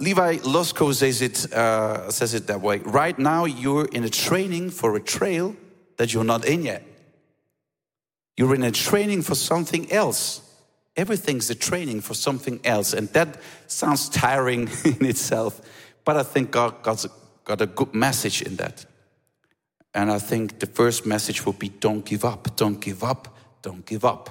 Levi 0.00 0.36
Lusko 0.38 0.94
says 0.94 1.22
it, 1.22 1.52
uh, 1.52 2.10
says 2.10 2.34
it 2.34 2.46
that 2.46 2.60
way. 2.60 2.78
Right 2.78 3.18
now, 3.18 3.46
you're 3.46 3.86
in 3.86 4.04
a 4.04 4.08
training 4.08 4.70
for 4.70 4.94
a 4.96 5.00
trail 5.00 5.56
that 5.96 6.14
you're 6.14 6.24
not 6.24 6.44
in 6.44 6.62
yet. 6.62 6.84
You're 8.36 8.54
in 8.54 8.62
a 8.62 8.70
training 8.70 9.22
for 9.22 9.34
something 9.34 9.90
else. 9.90 10.40
Everything's 10.96 11.50
a 11.50 11.54
training 11.56 12.00
for 12.00 12.14
something 12.14 12.60
else. 12.64 12.92
And 12.92 13.08
that 13.08 13.40
sounds 13.66 14.08
tiring 14.08 14.68
in 14.84 15.04
itself. 15.04 15.60
But 16.04 16.16
I 16.16 16.22
think 16.22 16.52
God 16.52 16.82
got 16.82 17.04
a, 17.04 17.10
got 17.44 17.60
a 17.60 17.66
good 17.66 17.92
message 17.94 18.42
in 18.42 18.54
that. 18.56 18.86
And 19.94 20.12
I 20.12 20.20
think 20.20 20.60
the 20.60 20.66
first 20.66 21.06
message 21.06 21.44
would 21.44 21.58
be 21.58 21.70
don't 21.70 22.04
give 22.04 22.24
up, 22.24 22.54
don't 22.56 22.80
give 22.80 23.02
up, 23.02 23.36
don't 23.62 23.84
give 23.84 24.04
up. 24.04 24.30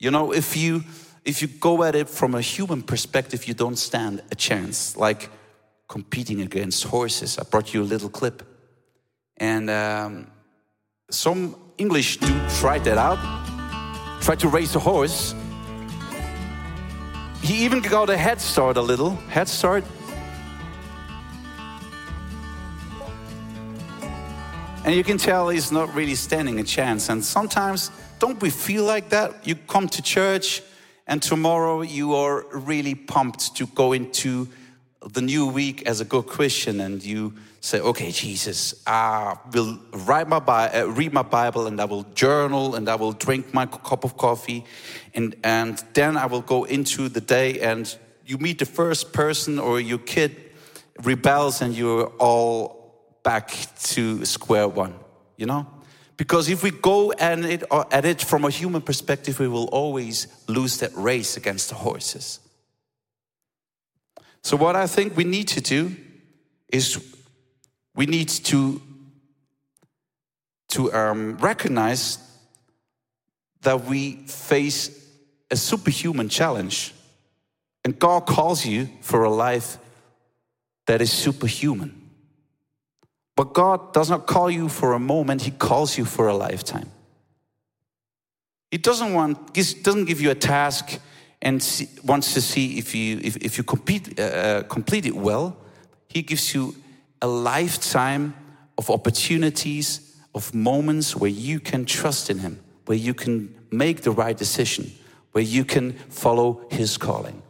You 0.00 0.10
know, 0.10 0.32
if 0.32 0.56
you 0.56 0.82
if 1.26 1.42
you 1.42 1.48
go 1.48 1.82
at 1.82 1.94
it 1.94 2.08
from 2.08 2.34
a 2.34 2.40
human 2.40 2.82
perspective, 2.82 3.46
you 3.46 3.52
don't 3.52 3.76
stand 3.76 4.22
a 4.30 4.34
chance. 4.34 4.96
Like 4.96 5.28
competing 5.88 6.40
against 6.40 6.84
horses. 6.84 7.38
I 7.38 7.42
brought 7.44 7.74
you 7.74 7.82
a 7.82 7.84
little 7.84 8.08
clip. 8.08 8.42
And 9.36 9.68
um, 9.70 10.26
some 11.10 11.56
English 11.78 12.16
do 12.18 12.48
try 12.58 12.78
that 12.78 12.98
out, 12.98 13.18
try 14.22 14.34
to 14.36 14.48
race 14.48 14.74
a 14.74 14.78
horse. 14.78 15.34
He 17.42 17.64
even 17.64 17.80
got 17.80 18.10
a 18.10 18.16
head 18.16 18.40
start 18.40 18.76
a 18.76 18.82
little, 18.82 19.10
head 19.28 19.48
start. 19.48 19.84
And 24.84 24.94
you 24.94 25.04
can 25.04 25.18
tell 25.18 25.48
he's 25.48 25.72
not 25.72 25.92
really 25.94 26.14
standing 26.14 26.60
a 26.60 26.64
chance. 26.64 27.08
And 27.08 27.24
sometimes, 27.24 27.90
don't 28.18 28.40
we 28.40 28.50
feel 28.50 28.84
like 28.84 29.10
that? 29.10 29.46
You 29.46 29.56
come 29.56 29.88
to 29.88 30.02
church, 30.02 30.62
and 31.06 31.22
tomorrow 31.22 31.82
you 31.82 32.14
are 32.14 32.46
really 32.52 32.94
pumped 32.94 33.56
to 33.56 33.66
go 33.66 33.92
into 33.92 34.48
the 35.12 35.20
new 35.20 35.46
week 35.46 35.86
as 35.86 36.00
a 36.00 36.04
good 36.04 36.26
Christian 36.26 36.80
and 36.80 37.02
you 37.02 37.34
say, 37.60 37.80
okay, 37.80 38.10
Jesus, 38.10 38.82
I 38.86 39.36
will 39.52 39.78
write 39.92 40.28
my 40.28 40.38
Bi- 40.38 40.68
uh, 40.68 40.86
read 40.86 41.12
my 41.12 41.22
Bible 41.22 41.66
and 41.66 41.80
I 41.80 41.84
will 41.84 42.04
journal 42.14 42.74
and 42.74 42.88
I 42.88 42.96
will 42.96 43.12
drink 43.12 43.54
my 43.54 43.66
cup 43.66 44.04
of 44.04 44.16
coffee 44.16 44.64
and, 45.14 45.36
and 45.44 45.82
then 45.94 46.16
I 46.16 46.26
will 46.26 46.42
go 46.42 46.64
into 46.64 47.08
the 47.08 47.20
day 47.20 47.60
and 47.60 47.96
you 48.24 48.38
meet 48.38 48.58
the 48.58 48.66
first 48.66 49.12
person 49.12 49.58
or 49.58 49.80
your 49.80 49.98
kid 49.98 50.36
rebels 51.02 51.60
and 51.60 51.74
you're 51.74 52.06
all 52.18 52.94
back 53.22 53.50
to 53.82 54.24
square 54.24 54.68
one, 54.68 54.94
you 55.36 55.46
know? 55.46 55.66
Because 56.16 56.48
if 56.48 56.62
we 56.62 56.70
go 56.70 57.12
at 57.12 57.38
it, 57.40 57.64
uh, 57.70 57.84
at 57.90 58.04
it 58.04 58.22
from 58.22 58.44
a 58.44 58.50
human 58.50 58.80
perspective, 58.80 59.38
we 59.38 59.48
will 59.48 59.66
always 59.66 60.26
lose 60.48 60.78
that 60.78 60.94
race 60.94 61.36
against 61.36 61.68
the 61.68 61.74
horses. 61.74 62.40
So, 64.42 64.56
what 64.56 64.76
I 64.76 64.86
think 64.86 65.16
we 65.16 65.24
need 65.24 65.48
to 65.48 65.60
do 65.60 65.94
is 66.68 67.14
we 67.94 68.06
need 68.06 68.28
to, 68.28 68.80
to 70.68 70.92
um, 70.92 71.36
recognize 71.38 72.18
that 73.62 73.84
we 73.84 74.12
face 74.26 75.06
a 75.50 75.56
superhuman 75.56 76.28
challenge. 76.28 76.94
And 77.84 77.98
God 77.98 78.26
calls 78.26 78.64
you 78.64 78.88
for 79.00 79.24
a 79.24 79.30
life 79.30 79.78
that 80.86 81.00
is 81.00 81.12
superhuman. 81.12 82.05
But 83.36 83.52
God 83.52 83.92
does 83.92 84.08
not 84.10 84.26
call 84.26 84.50
you 84.50 84.68
for 84.68 84.94
a 84.94 84.98
moment, 84.98 85.42
He 85.42 85.50
calls 85.50 85.96
you 85.96 86.04
for 86.04 86.26
a 86.26 86.34
lifetime. 86.34 86.90
He 88.70 88.78
doesn't 88.78 89.12
want, 89.12 89.54
doesn't 89.54 90.06
give 90.06 90.20
you 90.20 90.30
a 90.30 90.34
task 90.34 90.98
and 91.42 91.62
see, 91.62 91.88
wants 92.02 92.34
to 92.34 92.40
see 92.40 92.78
if 92.78 92.94
you, 92.94 93.20
if, 93.22 93.36
if 93.36 93.58
you 93.58 93.64
complete, 93.64 94.18
uh, 94.18 94.22
uh, 94.22 94.62
complete 94.64 95.06
it 95.06 95.14
well. 95.14 95.56
He 96.08 96.22
gives 96.22 96.54
you 96.54 96.74
a 97.22 97.26
lifetime 97.26 98.34
of 98.78 98.90
opportunities, 98.90 100.16
of 100.34 100.54
moments 100.54 101.14
where 101.14 101.30
you 101.30 101.60
can 101.60 101.84
trust 101.84 102.30
in 102.30 102.38
Him, 102.38 102.58
where 102.86 102.98
you 102.98 103.14
can 103.14 103.54
make 103.70 104.02
the 104.02 104.10
right 104.10 104.36
decision, 104.36 104.90
where 105.32 105.44
you 105.44 105.64
can 105.64 105.92
follow 105.92 106.66
His 106.70 106.96
calling. 106.96 107.42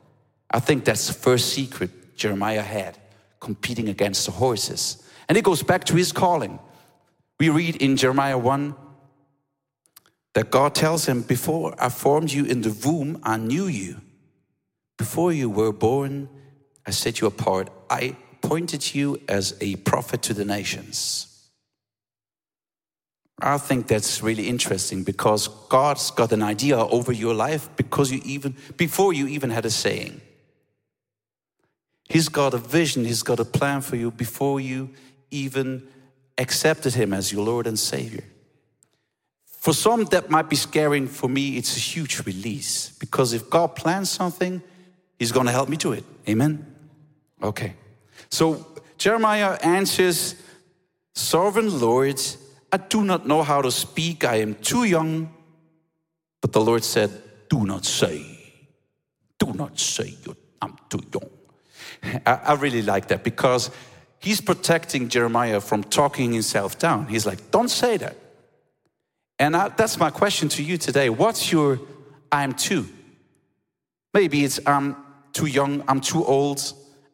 I 0.50 0.60
think 0.60 0.84
that's 0.84 1.06
the 1.06 1.12
first 1.12 1.52
secret 1.52 2.16
Jeremiah 2.16 2.62
had, 2.62 2.98
competing 3.40 3.88
against 3.88 4.26
the 4.26 4.32
horses. 4.32 5.02
And 5.28 5.36
it 5.36 5.44
goes 5.44 5.62
back 5.62 5.84
to 5.84 5.96
his 5.96 6.12
calling. 6.12 6.58
We 7.38 7.48
read 7.48 7.76
in 7.76 7.96
Jeremiah 7.96 8.38
1 8.38 8.74
that 10.34 10.50
God 10.50 10.74
tells 10.74 11.06
him, 11.06 11.22
Before 11.22 11.74
I 11.78 11.88
formed 11.88 12.32
you 12.32 12.44
in 12.44 12.62
the 12.62 12.72
womb, 12.84 13.18
I 13.22 13.36
knew 13.36 13.66
you. 13.66 14.00
Before 14.96 15.32
you 15.32 15.50
were 15.50 15.72
born, 15.72 16.28
I 16.86 16.90
set 16.90 17.20
you 17.20 17.26
apart. 17.26 17.70
I 17.90 18.16
appointed 18.32 18.94
you 18.94 19.20
as 19.28 19.56
a 19.60 19.76
prophet 19.76 20.22
to 20.22 20.34
the 20.34 20.44
nations. 20.44 21.36
I 23.40 23.58
think 23.58 23.86
that's 23.86 24.22
really 24.22 24.48
interesting 24.48 25.02
because 25.02 25.48
God's 25.68 26.10
got 26.10 26.32
an 26.32 26.42
idea 26.42 26.78
over 26.78 27.12
your 27.12 27.34
life 27.34 27.68
because 27.76 28.10
you 28.10 28.22
even 28.24 28.56
before 28.76 29.12
you 29.12 29.26
even 29.26 29.50
had 29.50 29.66
a 29.66 29.70
saying. 29.70 30.22
He's 32.08 32.28
got 32.28 32.54
a 32.54 32.58
vision, 32.58 33.04
he's 33.04 33.22
got 33.22 33.40
a 33.40 33.44
plan 33.44 33.80
for 33.80 33.96
you 33.96 34.10
before 34.10 34.60
you 34.60 34.90
even 35.30 35.86
accepted 36.38 36.94
him 36.94 37.12
as 37.12 37.32
your 37.32 37.44
Lord 37.44 37.66
and 37.66 37.78
Savior. 37.78 38.24
For 39.46 39.72
some, 39.72 40.04
that 40.06 40.30
might 40.30 40.48
be 40.48 40.56
scaring. 40.56 41.08
For 41.08 41.28
me, 41.28 41.56
it's 41.56 41.76
a 41.76 41.80
huge 41.80 42.24
release 42.24 42.90
because 43.00 43.32
if 43.32 43.50
God 43.50 43.74
plans 43.74 44.10
something, 44.10 44.62
He's 45.18 45.32
going 45.32 45.46
to 45.46 45.52
help 45.52 45.68
me 45.68 45.76
do 45.76 45.92
it. 45.92 46.04
Amen? 46.28 46.64
Okay. 47.42 47.74
So 48.30 48.66
Jeremiah 48.98 49.58
answers, 49.62 50.34
Sovereign 51.14 51.80
Lord, 51.80 52.20
I 52.70 52.76
do 52.76 53.02
not 53.02 53.26
know 53.26 53.42
how 53.42 53.62
to 53.62 53.70
speak. 53.70 54.24
I 54.24 54.36
am 54.36 54.54
too 54.56 54.84
young. 54.84 55.32
But 56.40 56.52
the 56.52 56.60
Lord 56.60 56.84
said, 56.84 57.10
Do 57.48 57.64
not 57.64 57.84
say, 57.84 58.24
do 59.38 59.52
not 59.52 59.78
say 59.78 60.14
I'm 60.60 60.76
too 60.88 61.00
young. 61.12 62.22
I 62.26 62.54
really 62.54 62.82
like 62.82 63.08
that 63.08 63.24
because 63.24 63.70
he's 64.26 64.40
protecting 64.40 65.08
Jeremiah 65.08 65.60
from 65.60 65.84
talking 65.84 66.32
himself 66.32 66.80
down. 66.80 67.06
He's 67.06 67.26
like, 67.26 67.52
don't 67.52 67.68
say 67.68 67.96
that. 67.98 68.16
And 69.38 69.54
I, 69.54 69.68
that's 69.68 70.00
my 70.00 70.10
question 70.10 70.48
to 70.48 70.64
you 70.64 70.78
today. 70.78 71.08
What's 71.10 71.52
your 71.52 71.78
I'm 72.32 72.52
too? 72.52 72.88
Maybe 74.12 74.42
it's 74.42 74.58
I'm 74.66 74.96
too 75.32 75.46
young, 75.46 75.84
I'm 75.86 76.00
too 76.00 76.24
old, 76.24 76.60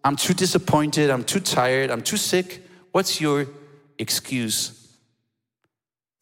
I'm 0.03 0.17
too 0.17 0.33
disappointed, 0.33 1.11
I'm 1.11 1.23
too 1.23 1.41
tired, 1.41 1.91
I'm 1.91 2.01
too 2.01 2.17
sick. 2.17 2.63
What's 2.93 3.21
your 3.21 3.47
excuse 3.99 4.97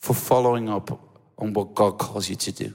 for 0.00 0.14
following 0.14 0.68
up 0.68 0.90
on 1.38 1.52
what 1.52 1.72
God 1.76 1.98
calls 1.98 2.28
you 2.28 2.34
to 2.34 2.50
do? 2.50 2.74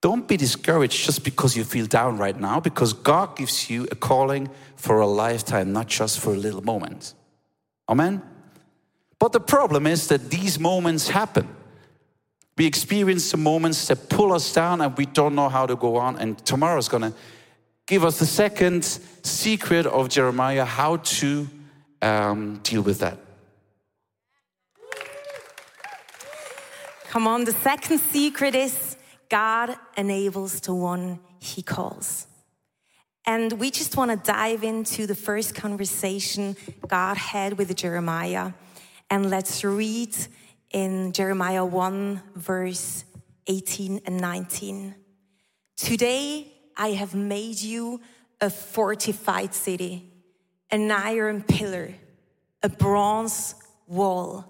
Don't 0.00 0.26
be 0.26 0.36
discouraged 0.36 1.04
just 1.04 1.24
because 1.24 1.56
you 1.56 1.64
feel 1.64 1.86
down 1.86 2.16
right 2.16 2.38
now, 2.38 2.58
because 2.58 2.94
God 2.94 3.36
gives 3.36 3.68
you 3.68 3.86
a 3.90 3.94
calling 3.94 4.48
for 4.76 5.00
a 5.00 5.06
lifetime, 5.06 5.72
not 5.72 5.88
just 5.88 6.20
for 6.20 6.32
a 6.32 6.36
little 6.36 6.62
moment. 6.62 7.14
Amen? 7.88 8.22
But 9.18 9.32
the 9.32 9.40
problem 9.40 9.86
is 9.86 10.08
that 10.08 10.30
these 10.30 10.58
moments 10.58 11.08
happen. 11.08 11.46
We 12.56 12.66
experience 12.66 13.30
the 13.30 13.36
moments 13.36 13.86
that 13.88 14.08
pull 14.08 14.32
us 14.32 14.52
down 14.52 14.80
and 14.80 14.96
we 14.96 15.06
don't 15.06 15.34
know 15.34 15.48
how 15.50 15.66
to 15.66 15.76
go 15.76 15.96
on. 15.96 16.18
And 16.18 16.38
tomorrow 16.46 16.78
is 16.78 16.88
going 16.88 17.02
to 17.02 17.12
give 17.86 18.04
us 18.04 18.18
the 18.18 18.26
second 18.26 18.84
secret 19.22 19.84
of 19.84 20.08
Jeremiah 20.08 20.64
how 20.64 20.96
to 20.96 21.48
um, 22.00 22.60
deal 22.62 22.82
with 22.82 23.00
that. 23.00 23.18
Come 27.08 27.26
on, 27.26 27.44
the 27.44 27.52
second 27.52 27.98
secret 27.98 28.54
is 28.54 28.89
God 29.30 29.76
enables 29.96 30.60
the 30.60 30.74
one 30.74 31.20
he 31.38 31.62
calls. 31.62 32.26
And 33.24 33.52
we 33.54 33.70
just 33.70 33.96
want 33.96 34.10
to 34.10 34.16
dive 34.16 34.64
into 34.64 35.06
the 35.06 35.14
first 35.14 35.54
conversation 35.54 36.56
God 36.88 37.16
had 37.16 37.56
with 37.56 37.74
Jeremiah. 37.76 38.52
And 39.08 39.30
let's 39.30 39.62
read 39.62 40.16
in 40.70 41.12
Jeremiah 41.12 41.64
1, 41.64 42.22
verse 42.34 43.04
18 43.46 44.00
and 44.04 44.20
19. 44.20 44.96
Today 45.76 46.52
I 46.76 46.88
have 46.88 47.14
made 47.14 47.60
you 47.60 48.00
a 48.40 48.50
fortified 48.50 49.54
city, 49.54 50.12
an 50.70 50.90
iron 50.90 51.44
pillar, 51.44 51.94
a 52.64 52.68
bronze 52.68 53.54
wall, 53.86 54.44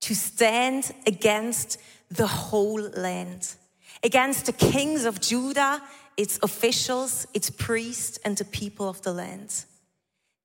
to 0.00 0.14
stand 0.14 0.92
against 1.06 1.78
the 2.10 2.26
whole 2.26 2.80
land 2.80 3.54
against 4.06 4.46
the 4.46 4.52
kings 4.52 5.04
of 5.04 5.20
Judah, 5.20 5.82
its 6.16 6.38
officials, 6.40 7.26
its 7.34 7.50
priests, 7.50 8.18
and 8.24 8.36
the 8.36 8.44
people 8.44 8.88
of 8.88 9.02
the 9.02 9.12
land. 9.12 9.64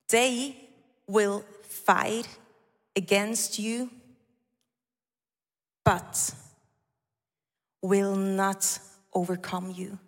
They 0.10 0.56
will 1.06 1.46
fight 1.62 2.28
against 2.96 3.60
you, 3.60 3.92
but 5.86 6.34
will 7.84 8.16
not 8.16 8.80
overcome 9.14 9.72
you. 9.78 10.00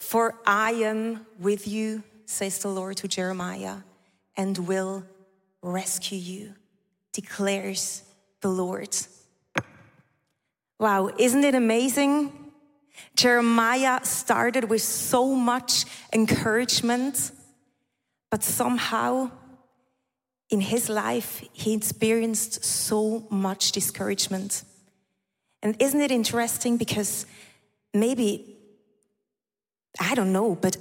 For 0.00 0.34
I 0.44 0.72
am 0.72 1.26
with 1.38 1.68
you, 1.68 2.02
says 2.26 2.58
the 2.58 2.68
Lord 2.68 2.96
to 2.96 3.06
Jeremiah, 3.06 3.76
and 4.36 4.58
will 4.66 5.04
rescue 5.62 6.18
you, 6.18 6.54
declares 7.12 8.02
the 8.40 8.48
Lord. 8.48 8.96
Wow, 10.80 11.10
isn't 11.18 11.44
it 11.44 11.54
amazing? 11.54 12.37
Jeremiah 13.18 13.98
started 14.04 14.70
with 14.70 14.80
so 14.80 15.34
much 15.34 15.86
encouragement, 16.12 17.32
but 18.30 18.44
somehow 18.44 19.32
in 20.50 20.60
his 20.60 20.88
life 20.88 21.42
he 21.52 21.74
experienced 21.74 22.64
so 22.64 23.26
much 23.28 23.72
discouragement. 23.72 24.62
And 25.64 25.74
isn't 25.82 26.00
it 26.00 26.12
interesting 26.12 26.76
because 26.76 27.26
maybe, 27.92 28.56
I 29.98 30.14
don't 30.14 30.32
know, 30.32 30.54
but 30.54 30.76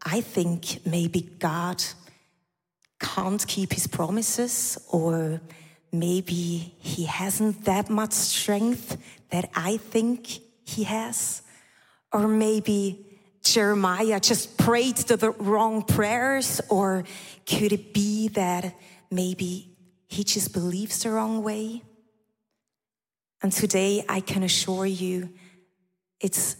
I 0.00 0.20
think 0.20 0.86
maybe 0.86 1.22
God 1.40 1.82
can't 3.00 3.44
keep 3.48 3.72
his 3.72 3.88
promises 3.88 4.78
or 4.92 5.40
maybe 5.90 6.72
he 6.78 7.06
hasn't 7.06 7.64
that 7.64 7.90
much 7.90 8.12
strength 8.12 8.96
that 9.30 9.50
I 9.56 9.78
think 9.78 10.28
he 10.64 10.84
has. 10.84 11.42
Or 12.12 12.26
maybe 12.26 13.06
Jeremiah 13.42 14.20
just 14.20 14.56
prayed 14.58 14.96
the 14.96 15.30
wrong 15.32 15.82
prayers, 15.82 16.60
or 16.68 17.04
could 17.46 17.72
it 17.72 17.94
be 17.94 18.28
that 18.28 18.74
maybe 19.10 19.70
he 20.08 20.24
just 20.24 20.52
believes 20.52 21.02
the 21.02 21.10
wrong 21.10 21.42
way? 21.42 21.82
And 23.42 23.52
today 23.52 24.04
I 24.08 24.20
can 24.20 24.42
assure 24.42 24.86
you 24.86 25.30
it's 26.20 26.56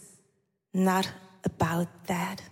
not 0.72 1.08
about 1.44 1.88
that. 2.06 2.42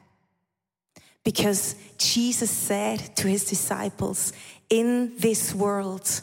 Because 1.24 1.74
Jesus 1.98 2.50
said 2.50 3.16
to 3.16 3.28
his 3.28 3.44
disciples, 3.44 4.32
In 4.70 5.16
this 5.18 5.54
world, 5.54 6.20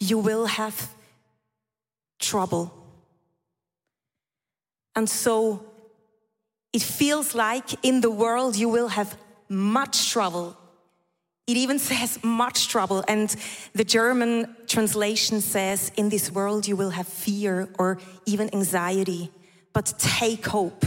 you 0.00 0.18
will 0.18 0.46
have 0.46 0.90
trouble. 2.18 2.72
And 4.94 5.08
so 5.08 5.71
it 6.72 6.82
feels 6.82 7.34
like 7.34 7.84
in 7.84 8.00
the 8.00 8.10
world 8.10 8.56
you 8.56 8.68
will 8.68 8.88
have 8.88 9.16
much 9.48 10.10
trouble. 10.10 10.56
It 11.46 11.56
even 11.56 11.78
says 11.78 12.22
much 12.22 12.68
trouble. 12.68 13.04
And 13.08 13.34
the 13.74 13.84
German 13.84 14.56
translation 14.66 15.40
says, 15.40 15.92
in 15.96 16.08
this 16.08 16.30
world 16.30 16.66
you 16.66 16.76
will 16.76 16.90
have 16.90 17.08
fear 17.08 17.68
or 17.78 17.98
even 18.26 18.54
anxiety. 18.54 19.30
But 19.72 19.94
take 19.98 20.46
hope. 20.46 20.84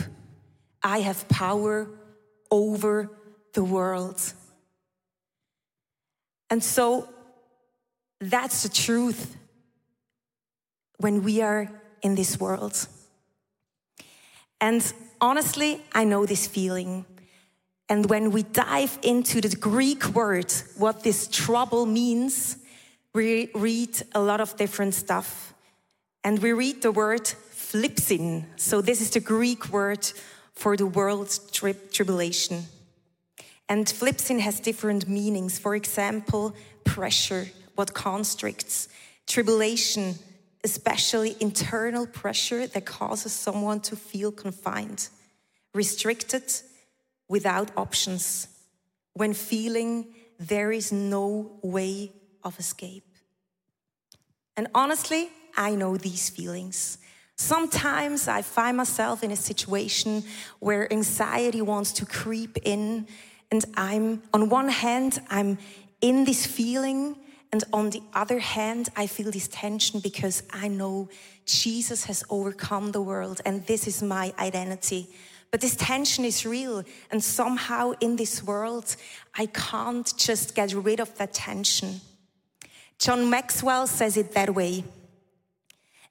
I 0.82 1.00
have 1.00 1.28
power 1.28 1.88
over 2.50 3.12
the 3.54 3.64
world. 3.64 4.22
And 6.50 6.64
so 6.64 7.10
that's 8.20 8.64
the 8.64 8.70
truth 8.70 9.36
when 10.98 11.24
we 11.24 11.42
are 11.42 11.70
in 12.02 12.16
this 12.16 12.40
world. 12.40 12.88
And 14.62 14.94
honestly, 15.26 15.82
I 15.92 16.04
know 16.04 16.26
this 16.26 16.48
feeling. 16.48 17.06
And 17.90 18.10
when 18.10 18.32
we 18.32 18.44
dive 18.44 18.98
into 19.02 19.42
the 19.42 19.56
Greek 19.56 20.06
word, 20.16 20.52
what 20.78 21.04
this 21.04 21.28
trouble 21.28 21.86
means, 21.86 22.58
we 23.14 23.50
read 23.56 24.02
a 24.14 24.22
lot 24.22 24.40
of 24.40 24.56
different 24.56 24.94
stuff. 24.94 25.54
And 26.24 26.40
we 26.40 26.54
read 26.54 26.82
the 26.82 26.92
word 26.92 27.24
thlipsin. 27.24 28.46
So, 28.56 28.82
this 28.82 29.02
is 29.02 29.12
the 29.12 29.20
Greek 29.20 29.70
word 29.70 30.12
for 30.54 30.78
the 30.78 30.88
world's 30.88 31.40
tri 31.52 31.74
tribulation. 31.92 32.66
And 33.68 33.86
thlipsin 33.86 34.40
has 34.40 34.60
different 34.60 35.08
meanings. 35.08 35.60
For 35.60 35.76
example, 35.76 36.56
pressure, 36.84 37.48
what 37.76 37.94
constricts, 37.94 38.88
tribulation, 39.28 40.16
especially 40.66 41.36
internal 41.40 42.08
pressure 42.08 42.66
that 42.66 42.86
causes 42.86 43.32
someone 43.32 43.80
to 43.80 43.96
feel 43.96 44.32
confined, 44.32 45.10
restricted, 45.76 46.44
without 47.30 47.70
options, 47.78 48.48
when 49.14 49.32
feeling 49.34 50.08
there 50.40 50.72
is 50.72 50.92
no 50.92 51.60
way 51.62 52.12
of 52.44 52.58
escape. 52.60 53.06
And 54.58 54.68
honestly, 54.74 55.30
I 55.56 55.76
know 55.76 55.98
these 55.98 56.32
feelings. 56.32 56.98
Sometimes 57.36 58.28
I 58.28 58.42
find 58.42 58.76
myself 58.76 59.24
in 59.24 59.32
a 59.32 59.36
situation 59.36 60.24
where 60.60 60.92
anxiety 60.92 61.62
wants 61.62 61.92
to 61.94 62.06
creep 62.08 62.58
in, 62.64 63.08
and 63.52 63.64
I'm, 63.76 64.24
on 64.34 64.50
one 64.50 64.70
hand, 64.70 65.20
I'm 65.30 65.60
in 66.02 66.26
this 66.26 66.48
feeling 66.48 67.18
and 67.52 67.64
on 67.72 67.92
the 67.92 68.02
other 68.14 68.40
hand, 68.40 68.90
I 68.96 69.08
feel 69.08 69.32
this 69.32 69.48
tension 69.48 70.00
because 70.00 70.44
I 70.52 70.68
know 70.68 71.10
Jesus 71.46 72.06
has 72.06 72.24
overcome 72.30 72.92
the 72.92 73.02
world 73.02 73.42
and 73.46 73.66
this 73.66 73.88
is 73.88 74.04
my 74.04 74.34
identity. 74.40 75.08
But 75.52 75.62
this 75.62 75.76
tension 75.76 76.26
is 76.26 76.46
real. 76.46 76.84
And 77.12 77.24
somehow 77.24 77.94
in 78.02 78.18
this 78.18 78.44
world, 78.44 78.96
I 79.36 79.46
can't 79.46 80.12
just 80.18 80.54
get 80.54 80.74
rid 80.74 81.00
of 81.00 81.18
that 81.18 81.34
tension. 81.34 82.02
John 83.00 83.30
Maxwell 83.30 83.88
says 83.88 84.18
it 84.18 84.34
that 84.34 84.54
way 84.54 84.84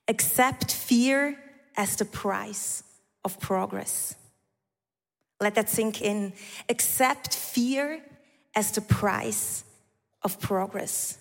accept 0.08 0.72
fear 0.72 1.36
as 1.76 1.96
the 1.96 2.04
price 2.04 2.82
of 3.24 3.40
progress. 3.40 4.14
Let 5.40 5.56
that 5.56 5.68
sink 5.68 6.00
in. 6.00 6.32
Accept 6.68 7.34
fear 7.34 8.02
as 8.54 8.70
the 8.70 8.80
price 8.80 9.64
of 10.22 10.40
progress. 10.40 11.18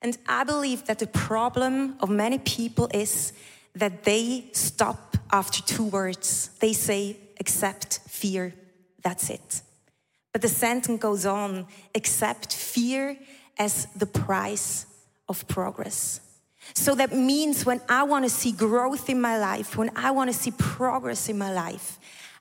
And 0.00 0.16
I 0.26 0.44
believe 0.44 0.86
that 0.86 0.98
the 0.98 1.06
problem 1.06 1.96
of 2.00 2.08
many 2.08 2.38
people 2.38 2.88
is 2.94 3.32
that 3.74 4.04
they 4.04 4.44
stop 4.52 5.16
after 5.32 5.62
two 5.62 5.84
words. 5.84 6.50
They 6.60 6.72
say, 6.72 7.16
accept 7.40 8.00
fear. 8.08 8.54
That's 9.02 9.30
it. 9.30 9.62
But 10.32 10.42
the 10.42 10.48
sentence 10.48 11.00
goes 11.00 11.26
on 11.26 11.66
accept 11.94 12.54
fear 12.54 13.16
as 13.58 13.86
the 13.96 14.06
price 14.06 14.86
of 15.28 15.46
progress. 15.48 16.20
So 16.74 16.94
that 16.94 17.12
means 17.12 17.64
when 17.64 17.80
I 17.88 18.02
want 18.02 18.24
to 18.24 18.30
see 18.30 18.52
growth 18.52 19.08
in 19.08 19.20
my 19.20 19.38
life, 19.38 19.76
when 19.76 19.90
I 19.96 20.10
want 20.10 20.30
to 20.30 20.36
see 20.36 20.50
progress 20.50 21.28
in 21.28 21.38
my 21.38 21.52
life, 21.52 21.98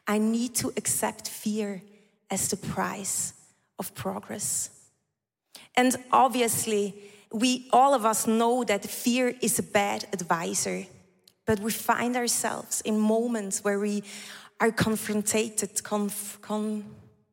I 0.07 0.17
need 0.17 0.55
to 0.55 0.71
accept 0.77 1.29
fear 1.29 1.81
as 2.29 2.49
the 2.49 2.57
price 2.57 3.33
of 3.79 3.93
progress. 3.95 4.69
And 5.75 5.95
obviously, 6.11 6.93
we 7.31 7.67
all 7.71 7.93
of 7.93 8.05
us 8.05 8.27
know 8.27 8.63
that 8.63 8.85
fear 8.85 9.33
is 9.41 9.59
a 9.59 9.63
bad 9.63 10.05
advisor, 10.13 10.85
but 11.45 11.59
we 11.59 11.71
find 11.71 12.15
ourselves 12.15 12.81
in 12.81 12.99
moments 12.99 13.63
where 13.63 13.79
we 13.79 14.03
are 14.59 14.71
confronted, 14.71 15.83
conf, 15.83 16.39
con, 16.41 16.83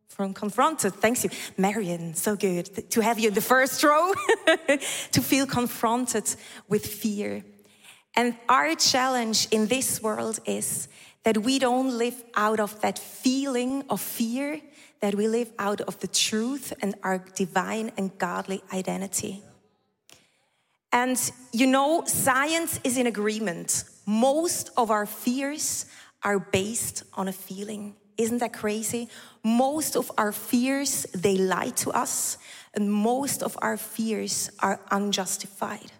from 0.08 0.34
confronted. 0.34 0.94
Thanks 0.94 1.24
you, 1.24 1.30
Marion. 1.56 2.14
So 2.14 2.36
good 2.36 2.90
to 2.90 3.00
have 3.00 3.18
you 3.18 3.28
in 3.28 3.34
the 3.34 3.40
first 3.40 3.82
row. 3.82 4.12
to 5.12 5.20
feel 5.20 5.46
confronted 5.46 6.34
with 6.68 6.86
fear, 6.86 7.44
and 8.16 8.36
our 8.48 8.74
challenge 8.74 9.48
in 9.50 9.66
this 9.66 10.02
world 10.02 10.38
is 10.44 10.88
that 11.24 11.38
we 11.38 11.58
don't 11.58 11.98
live 11.98 12.22
out 12.36 12.60
of 12.60 12.80
that 12.82 12.98
feeling 12.98 13.82
of 13.88 14.00
fear, 14.00 14.60
that 15.00 15.14
we 15.14 15.26
live 15.26 15.50
out 15.58 15.80
of 15.80 15.98
the 16.00 16.06
truth 16.06 16.72
and 16.80 16.94
our 17.02 17.18
divine 17.34 17.90
and 17.96 18.16
godly 18.18 18.62
identity. 18.72 19.42
And 20.94 21.18
you 21.52 21.66
know, 21.66 22.04
science 22.06 22.78
is 22.84 22.96
in 22.96 23.08
agreement. 23.08 23.82
Most 24.06 24.70
of 24.76 24.92
our 24.92 25.06
fears 25.06 25.86
are 26.22 26.38
based 26.38 27.02
on 27.14 27.26
a 27.26 27.32
feeling. 27.32 27.96
Isn't 28.16 28.38
that 28.38 28.52
crazy? 28.52 29.08
Most 29.42 29.96
of 29.96 30.12
our 30.16 30.30
fears, 30.30 31.04
they 31.12 31.36
lie 31.36 31.70
to 31.82 31.90
us, 31.90 32.38
and 32.74 32.92
most 32.92 33.42
of 33.42 33.58
our 33.60 33.76
fears 33.76 34.50
are 34.60 34.78
unjustified. 34.92 35.90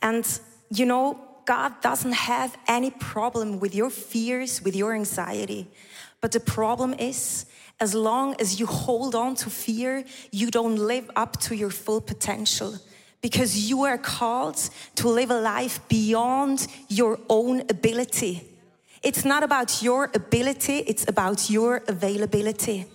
And 0.00 0.24
you 0.72 0.86
know, 0.86 1.18
God 1.46 1.80
doesn't 1.80 2.12
have 2.12 2.56
any 2.68 2.92
problem 2.92 3.58
with 3.58 3.74
your 3.74 3.90
fears, 3.90 4.62
with 4.62 4.76
your 4.76 4.94
anxiety. 4.94 5.66
But 6.20 6.30
the 6.30 6.38
problem 6.38 6.94
is, 6.94 7.46
as 7.80 7.92
long 7.92 8.36
as 8.38 8.60
you 8.60 8.66
hold 8.66 9.16
on 9.16 9.34
to 9.36 9.50
fear, 9.50 10.04
you 10.30 10.52
don't 10.52 10.76
live 10.76 11.10
up 11.16 11.40
to 11.40 11.56
your 11.56 11.70
full 11.70 12.00
potential 12.00 12.78
because 13.20 13.70
you 13.70 13.84
are 13.84 13.98
called 13.98 14.56
to 14.96 15.08
live 15.08 15.30
a 15.30 15.40
life 15.40 15.80
beyond 15.88 16.66
your 16.88 17.18
own 17.28 17.60
ability. 17.68 18.46
It's 19.02 19.24
not 19.24 19.42
about 19.42 19.82
your 19.82 20.10
ability, 20.14 20.78
it's 20.78 21.08
about 21.08 21.50
your 21.50 21.82
availability. 21.88 22.86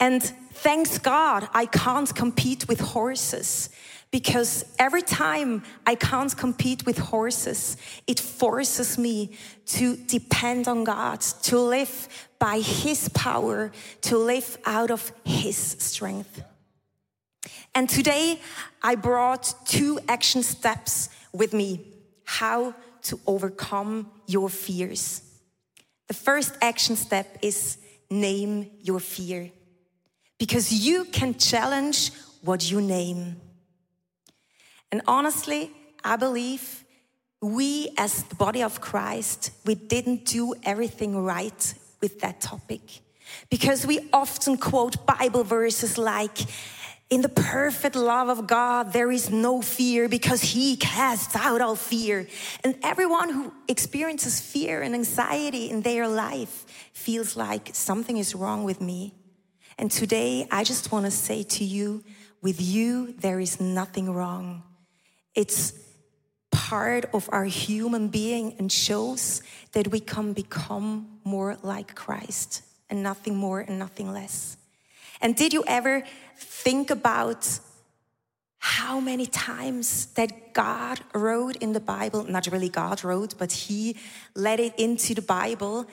And 0.00 0.22
thanks 0.52 0.98
God, 0.98 1.48
I 1.54 1.66
can't 1.66 2.14
compete 2.14 2.68
with 2.68 2.80
horses 2.80 3.70
because 4.10 4.64
every 4.78 5.02
time 5.02 5.64
I 5.86 5.96
can't 5.96 6.36
compete 6.36 6.86
with 6.86 6.98
horses, 6.98 7.76
it 8.06 8.20
forces 8.20 8.96
me 8.96 9.30
to 9.66 9.96
depend 9.96 10.68
on 10.68 10.84
God, 10.84 11.20
to 11.42 11.58
live 11.58 12.08
by 12.38 12.60
His 12.60 13.08
power, 13.08 13.72
to 14.02 14.16
live 14.16 14.56
out 14.66 14.92
of 14.92 15.12
His 15.24 15.56
strength. 15.56 16.42
And 17.74 17.88
today 17.88 18.40
I 18.82 18.94
brought 18.94 19.52
two 19.66 19.98
action 20.08 20.42
steps 20.42 21.08
with 21.32 21.52
me 21.52 21.80
how 22.24 22.74
to 23.02 23.20
overcome 23.26 24.10
your 24.26 24.48
fears. 24.48 25.22
The 26.06 26.14
first 26.14 26.56
action 26.62 26.96
step 26.96 27.38
is 27.42 27.78
name 28.10 28.70
your 28.80 29.00
fear 29.00 29.50
because 30.38 30.72
you 30.72 31.04
can 31.06 31.34
challenge 31.34 32.12
what 32.42 32.70
you 32.70 32.80
name. 32.80 33.40
And 34.92 35.02
honestly, 35.08 35.70
I 36.04 36.16
believe 36.16 36.84
we 37.40 37.90
as 37.98 38.22
the 38.24 38.36
body 38.36 38.62
of 38.62 38.80
Christ, 38.80 39.50
we 39.66 39.74
didn't 39.74 40.24
do 40.24 40.54
everything 40.62 41.16
right 41.16 41.74
with 42.00 42.20
that 42.20 42.40
topic. 42.40 43.00
Because 43.50 43.86
we 43.86 44.08
often 44.12 44.56
quote 44.56 45.04
Bible 45.06 45.44
verses 45.44 45.98
like, 45.98 46.38
in 47.10 47.20
the 47.20 47.28
perfect 47.28 47.96
love 47.96 48.28
of 48.28 48.46
God, 48.46 48.92
there 48.92 49.12
is 49.12 49.30
no 49.30 49.60
fear 49.60 50.08
because 50.08 50.42
He 50.42 50.76
casts 50.76 51.36
out 51.36 51.60
all 51.60 51.76
fear. 51.76 52.26
And 52.64 52.76
everyone 52.82 53.30
who 53.30 53.52
experiences 53.68 54.40
fear 54.40 54.82
and 54.82 54.94
anxiety 54.94 55.70
in 55.70 55.82
their 55.82 56.08
life 56.08 56.64
feels 56.92 57.36
like 57.36 57.70
something 57.72 58.16
is 58.16 58.34
wrong 58.34 58.64
with 58.64 58.80
me. 58.80 59.14
And 59.78 59.90
today, 59.90 60.46
I 60.50 60.64
just 60.64 60.92
want 60.92 61.04
to 61.04 61.10
say 61.10 61.42
to 61.42 61.64
you, 61.64 62.02
with 62.40 62.60
you, 62.60 63.14
there 63.18 63.40
is 63.40 63.60
nothing 63.60 64.12
wrong. 64.12 64.62
It's 65.34 65.72
part 66.50 67.06
of 67.12 67.28
our 67.32 67.44
human 67.44 68.08
being 68.08 68.54
and 68.58 68.70
shows 68.70 69.42
that 69.72 69.88
we 69.88 70.00
can 70.00 70.32
become 70.32 71.18
more 71.24 71.58
like 71.62 71.94
Christ 71.94 72.62
and 72.88 73.02
nothing 73.02 73.34
more 73.34 73.60
and 73.60 73.78
nothing 73.78 74.12
less. 74.12 74.56
And 75.20 75.34
did 75.34 75.52
you 75.52 75.64
ever 75.66 76.04
think 76.36 76.90
about 76.90 77.58
how 78.58 78.98
many 78.98 79.26
times 79.26 80.06
that 80.14 80.54
God 80.54 81.00
wrote 81.12 81.56
in 81.56 81.72
the 81.72 81.80
Bible, 81.80 82.24
not 82.24 82.46
really 82.46 82.70
God 82.70 83.04
wrote, 83.04 83.36
but 83.36 83.52
He 83.52 83.96
let 84.34 84.58
it 84.58 84.74
into 84.78 85.14
the 85.14 85.22
Bible, 85.22 85.86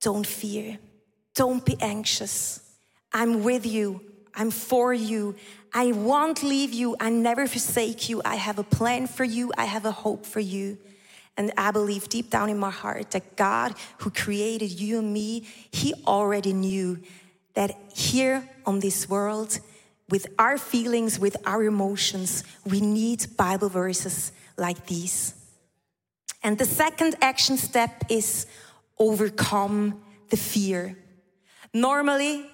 don't 0.00 0.26
fear, 0.26 0.78
don't 1.34 1.64
be 1.64 1.76
anxious. 1.80 2.60
I'm 3.12 3.42
with 3.42 3.66
you. 3.66 4.00
I'm 4.34 4.50
for 4.50 4.94
you. 4.94 5.34
I 5.74 5.92
won't 5.92 6.42
leave 6.42 6.72
you. 6.72 6.96
I 7.00 7.10
never 7.10 7.46
forsake 7.46 8.08
you. 8.08 8.22
I 8.24 8.36
have 8.36 8.58
a 8.58 8.62
plan 8.62 9.06
for 9.06 9.24
you. 9.24 9.52
I 9.58 9.64
have 9.64 9.84
a 9.84 9.90
hope 9.90 10.24
for 10.24 10.40
you. 10.40 10.78
And 11.36 11.52
I 11.56 11.70
believe 11.70 12.08
deep 12.08 12.30
down 12.30 12.50
in 12.50 12.58
my 12.58 12.70
heart 12.70 13.12
that 13.12 13.36
God, 13.36 13.74
who 13.98 14.10
created 14.10 14.78
you 14.78 14.98
and 14.98 15.12
me, 15.12 15.46
He 15.72 15.94
already 16.06 16.52
knew 16.52 17.00
that 17.54 17.76
here 17.94 18.48
on 18.66 18.80
this 18.80 19.08
world, 19.08 19.58
with 20.08 20.26
our 20.38 20.58
feelings, 20.58 21.18
with 21.18 21.36
our 21.46 21.62
emotions, 21.62 22.44
we 22.64 22.80
need 22.80 23.36
Bible 23.36 23.68
verses 23.68 24.32
like 24.56 24.86
these. 24.86 25.34
And 26.42 26.58
the 26.58 26.64
second 26.64 27.16
action 27.20 27.56
step 27.56 28.04
is 28.08 28.46
overcome 28.98 30.00
the 30.30 30.36
fear. 30.36 30.96
Normally, 31.72 32.46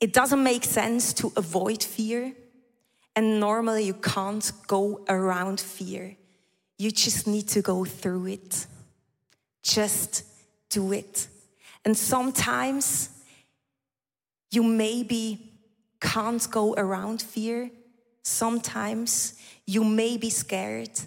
it 0.00 0.12
doesn't 0.12 0.42
make 0.42 0.64
sense 0.64 1.12
to 1.14 1.32
avoid 1.36 1.82
fear. 1.82 2.32
And 3.16 3.38
normally 3.38 3.84
you 3.84 3.94
can't 3.94 4.52
go 4.66 5.04
around 5.08 5.60
fear. 5.60 6.16
You 6.78 6.90
just 6.90 7.26
need 7.26 7.48
to 7.48 7.62
go 7.62 7.84
through 7.84 8.26
it. 8.26 8.66
Just 9.62 10.24
do 10.68 10.92
it. 10.92 11.28
And 11.84 11.96
sometimes 11.96 13.10
you 14.54 14.62
maybe 14.62 15.52
can't 16.00 16.46
go 16.50 16.74
around 16.74 17.22
fear. 17.22 17.70
Sometimes 18.22 19.38
you 19.66 19.84
may 19.84 20.16
be 20.16 20.30
scared. 20.30 20.98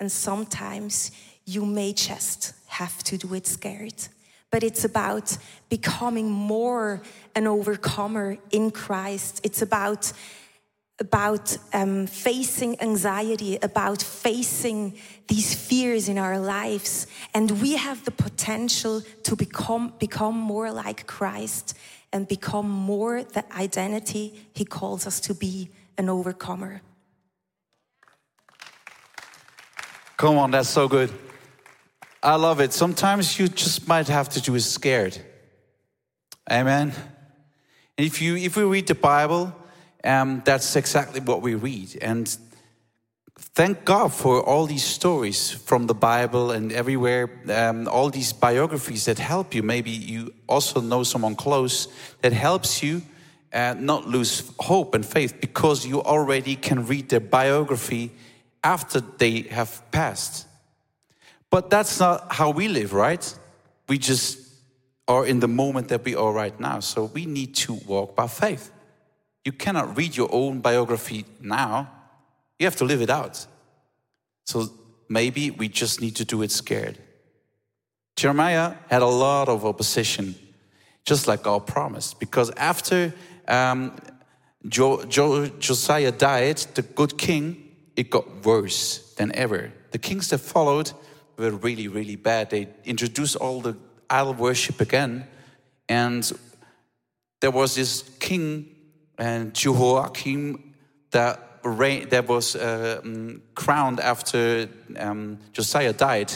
And 0.00 0.10
sometimes 0.10 1.10
you 1.44 1.64
may 1.64 1.92
just 1.92 2.52
have 2.66 3.02
to 3.04 3.16
do 3.16 3.34
it 3.34 3.46
scared 3.46 4.08
but 4.54 4.62
it's 4.62 4.84
about 4.84 5.36
becoming 5.68 6.30
more 6.30 7.02
an 7.34 7.44
overcomer 7.44 8.36
in 8.52 8.70
Christ. 8.70 9.40
It's 9.42 9.62
about 9.62 10.12
about 11.00 11.58
um, 11.72 12.06
facing 12.06 12.80
anxiety, 12.80 13.58
about 13.60 14.00
facing 14.00 14.96
these 15.26 15.52
fears 15.56 16.08
in 16.08 16.18
our 16.18 16.38
lives, 16.38 17.08
and 17.34 17.60
we 17.60 17.74
have 17.74 18.04
the 18.04 18.12
potential 18.12 19.02
to 19.24 19.34
become 19.34 19.92
become 19.98 20.38
more 20.38 20.70
like 20.70 21.04
Christ 21.08 21.76
and 22.14 22.28
become 22.28 22.70
more 22.70 23.24
the 23.24 23.44
identity 23.58 24.32
He 24.54 24.64
calls 24.64 25.06
us 25.06 25.20
to 25.20 25.34
be, 25.34 25.68
an 25.98 26.08
overcomer. 26.08 26.80
Come 30.16 30.38
on, 30.38 30.52
that's 30.52 30.68
so 30.68 30.88
good. 30.88 31.12
I 32.22 32.36
love 32.36 32.60
it. 32.60 32.72
Sometimes 32.72 33.38
you 33.38 33.48
just 33.48 33.88
might 33.88 34.08
have 34.08 34.28
to 34.30 34.40
do 34.40 34.54
it 34.54 34.60
scared. 34.60 35.18
Amen. 36.50 36.92
And 37.98 38.06
if 38.06 38.22
you 38.22 38.36
if 38.36 38.56
we 38.56 38.62
read 38.62 38.86
the 38.86 38.94
Bible, 38.94 39.52
um, 40.04 40.40
that's 40.44 40.76
exactly 40.76 41.20
what 41.20 41.42
we 41.42 41.56
read. 41.56 41.98
And 42.00 42.34
thank 43.38 43.84
God 43.84 44.12
for 44.12 44.42
all 44.42 44.66
these 44.66 44.84
stories 44.84 45.50
from 45.50 45.86
the 45.86 45.94
Bible 45.94 46.50
and 46.50 46.72
everywhere, 46.72 47.30
um, 47.50 47.88
all 47.88 48.10
these 48.10 48.32
biographies 48.32 49.04
that 49.04 49.18
help 49.18 49.54
you. 49.54 49.62
Maybe 49.62 49.90
you 49.90 50.32
also 50.48 50.80
know 50.80 51.02
someone 51.02 51.36
close 51.36 51.88
that 52.22 52.32
helps 52.32 52.82
you 52.82 53.02
uh, 53.52 53.74
not 53.78 54.08
lose 54.08 54.52
hope 54.58 54.94
and 54.94 55.06
faith 55.06 55.40
because 55.40 55.86
you 55.86 56.02
already 56.02 56.56
can 56.56 56.86
read 56.86 57.08
their 57.08 57.20
biography 57.20 58.10
after 58.62 59.00
they 59.00 59.42
have 59.42 59.82
passed. 59.92 60.46
But 61.50 61.70
that's 61.70 62.00
not 62.00 62.32
how 62.32 62.50
we 62.50 62.66
live, 62.66 62.92
right? 62.92 63.38
We 63.88 63.98
just 63.98 64.38
are 65.06 65.26
in 65.26 65.40
the 65.40 65.48
moment 65.48 65.88
that 65.88 66.04
we 66.04 66.16
are 66.16 66.32
right 66.32 66.58
now. 66.58 66.80
So 66.80 67.04
we 67.04 67.26
need 67.26 67.54
to 67.56 67.74
walk 67.86 68.16
by 68.16 68.26
faith. 68.26 68.72
You 69.44 69.52
cannot 69.52 69.96
read 69.96 70.16
your 70.16 70.30
own 70.32 70.60
biography 70.60 71.26
now, 71.40 71.90
you 72.58 72.66
have 72.66 72.76
to 72.76 72.84
live 72.84 73.02
it 73.02 73.10
out. 73.10 73.46
So 74.46 74.68
maybe 75.08 75.50
we 75.50 75.68
just 75.68 76.00
need 76.00 76.16
to 76.16 76.24
do 76.24 76.42
it 76.42 76.50
scared. 76.50 76.98
Jeremiah 78.16 78.74
had 78.88 79.02
a 79.02 79.06
lot 79.06 79.48
of 79.48 79.64
opposition. 79.64 80.34
just 81.04 81.28
like 81.28 81.42
God 81.42 81.66
promised. 81.66 82.18
Because 82.18 82.50
after 82.56 83.12
um, 83.46 83.96
jo- 84.68 85.04
jo- 85.04 85.46
Josiah 85.58 86.12
died, 86.12 86.58
the 86.74 86.82
good 86.82 87.18
king, 87.18 87.70
it 87.96 88.10
got 88.10 88.44
worse 88.44 89.14
than 89.14 89.34
ever. 89.34 89.72
The 89.90 89.98
kings 89.98 90.30
that 90.30 90.38
followed 90.38 90.92
were 91.36 91.50
really, 91.50 91.88
really 91.88 92.16
bad. 92.16 92.50
They 92.50 92.68
introduced 92.84 93.36
all 93.36 93.60
the 93.60 93.76
idol 94.08 94.34
worship 94.34 94.80
again. 94.80 95.26
And 95.88 96.30
there 97.40 97.50
was 97.50 97.74
this 97.74 98.02
king, 98.18 98.74
and 99.18 99.54
Jehoiakim, 99.54 100.74
that, 101.10 101.53
reign, 101.70 102.08
that 102.10 102.28
was 102.28 102.56
uh, 102.56 103.00
um, 103.04 103.42
crowned 103.54 104.00
after 104.00 104.68
um, 104.98 105.38
Josiah 105.52 105.92
died. 105.92 106.32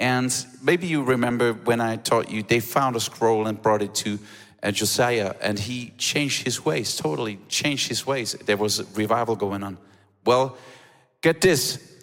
And 0.00 0.32
maybe 0.62 0.86
you 0.86 1.02
remember 1.02 1.52
when 1.52 1.80
I 1.80 1.96
taught 1.96 2.30
you, 2.30 2.42
they 2.42 2.60
found 2.60 2.96
a 2.96 3.00
scroll 3.00 3.46
and 3.46 3.60
brought 3.60 3.82
it 3.82 3.94
to 3.96 4.18
uh, 4.62 4.70
Josiah, 4.70 5.34
and 5.40 5.58
he 5.58 5.92
changed 5.98 6.44
his 6.44 6.64
ways, 6.64 6.96
totally 6.96 7.38
changed 7.48 7.88
his 7.88 8.06
ways. 8.06 8.32
There 8.32 8.56
was 8.56 8.80
a 8.80 8.84
revival 8.94 9.36
going 9.36 9.62
on. 9.62 9.78
Well, 10.24 10.56
get 11.20 11.40
this 11.40 11.94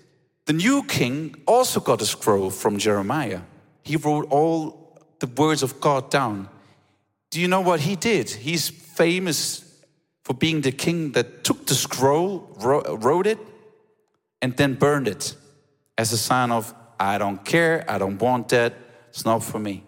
the 0.46 0.54
new 0.54 0.84
king 0.84 1.36
also 1.48 1.80
got 1.80 2.02
a 2.02 2.06
scroll 2.06 2.50
from 2.50 2.78
Jeremiah. 2.78 3.42
He 3.84 3.96
wrote 3.96 4.28
all 4.30 5.00
the 5.20 5.28
words 5.28 5.64
of 5.64 5.80
God 5.80 6.10
down. 6.10 6.50
Do 7.30 7.40
you 7.40 7.48
know 7.48 7.62
what 7.62 7.80
he 7.80 7.96
did? 7.96 8.30
He's 8.30 8.70
famous 8.70 9.71
for 10.24 10.34
being 10.34 10.62
the 10.62 10.72
king 10.72 11.12
that 11.14 11.44
took 11.44 11.66
the 11.66 11.76
scroll, 11.76 12.50
wrote 12.60 13.28
it, 13.28 13.40
and 14.42 14.56
then 14.58 14.76
burned 14.76 15.08
it 15.08 15.36
as 15.98 16.12
a 16.14 16.18
sign 16.18 16.52
of, 16.52 16.74
I 17.00 17.18
don't 17.18 17.44
care, 17.46 17.86
I 17.88 17.98
don't 17.98 18.20
want 18.20 18.50
that, 18.50 18.74
it's 19.10 19.24
not 19.24 19.44
for 19.44 19.60
me. 19.60 19.84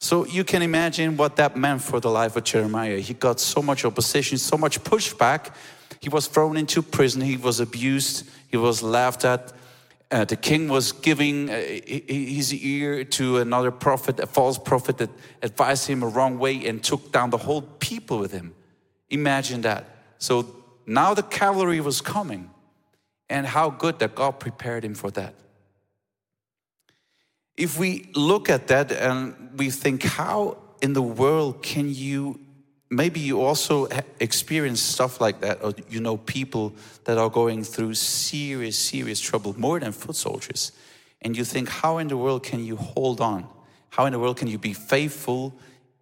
So 0.00 0.26
you 0.26 0.44
can 0.44 0.62
imagine 0.62 1.16
what 1.16 1.36
that 1.36 1.56
meant 1.56 1.80
for 1.80 2.00
the 2.00 2.10
life 2.10 2.36
of 2.36 2.44
Jeremiah. 2.44 2.98
He 2.98 3.14
got 3.14 3.40
so 3.40 3.62
much 3.62 3.84
opposition, 3.84 4.36
so 4.38 4.56
much 4.56 4.82
pushback. 4.82 5.54
He 6.00 6.08
was 6.08 6.26
thrown 6.26 6.56
into 6.56 6.82
prison, 6.82 7.22
he 7.22 7.36
was 7.36 7.60
abused, 7.60 8.28
he 8.48 8.56
was 8.56 8.82
laughed 8.82 9.24
at. 9.24 9.52
Uh, 10.10 10.24
the 10.24 10.36
king 10.36 10.68
was 10.68 10.92
giving 10.92 11.50
uh, 11.50 11.54
his 11.54 12.54
ear 12.54 13.04
to 13.04 13.38
another 13.38 13.70
prophet, 13.70 14.20
a 14.20 14.26
false 14.26 14.58
prophet 14.58 14.98
that 14.98 15.10
advised 15.42 15.88
him 15.88 16.02
a 16.02 16.06
wrong 16.06 16.38
way 16.38 16.64
and 16.66 16.82
took 16.82 17.10
down 17.10 17.30
the 17.30 17.36
whole 17.36 17.62
people 17.62 18.18
with 18.18 18.32
him. 18.32 18.54
Imagine 19.10 19.62
that. 19.62 19.84
So 20.18 20.46
now 20.86 21.14
the 21.14 21.22
cavalry 21.22 21.80
was 21.80 22.00
coming, 22.00 22.50
and 23.28 23.46
how 23.46 23.70
good 23.70 23.98
that 23.98 24.14
God 24.14 24.38
prepared 24.40 24.84
him 24.84 24.94
for 24.94 25.10
that. 25.12 25.34
If 27.56 27.78
we 27.78 28.10
look 28.14 28.50
at 28.50 28.68
that 28.68 28.92
and 28.92 29.50
we 29.56 29.70
think, 29.70 30.02
how 30.02 30.58
in 30.82 30.92
the 30.92 31.02
world 31.02 31.62
can 31.62 31.92
you 31.92 32.38
maybe 32.90 33.20
you 33.20 33.40
also 33.40 33.88
experience 34.20 34.80
stuff 34.80 35.20
like 35.20 35.40
that, 35.40 35.62
or 35.62 35.72
you 35.88 36.00
know 36.00 36.16
people 36.16 36.74
that 37.04 37.18
are 37.18 37.30
going 37.30 37.64
through 37.64 37.94
serious, 37.94 38.78
serious 38.78 39.20
trouble, 39.20 39.58
more 39.58 39.80
than 39.80 39.92
foot 39.92 40.16
soldiers. 40.16 40.72
And 41.22 41.36
you 41.36 41.44
think, 41.44 41.68
how 41.68 41.98
in 41.98 42.08
the 42.08 42.16
world 42.16 42.42
can 42.42 42.64
you 42.64 42.76
hold 42.76 43.20
on? 43.20 43.48
How 43.90 44.04
in 44.06 44.12
the 44.12 44.18
world 44.18 44.36
can 44.36 44.48
you 44.48 44.58
be 44.58 44.72
faithful 44.72 45.54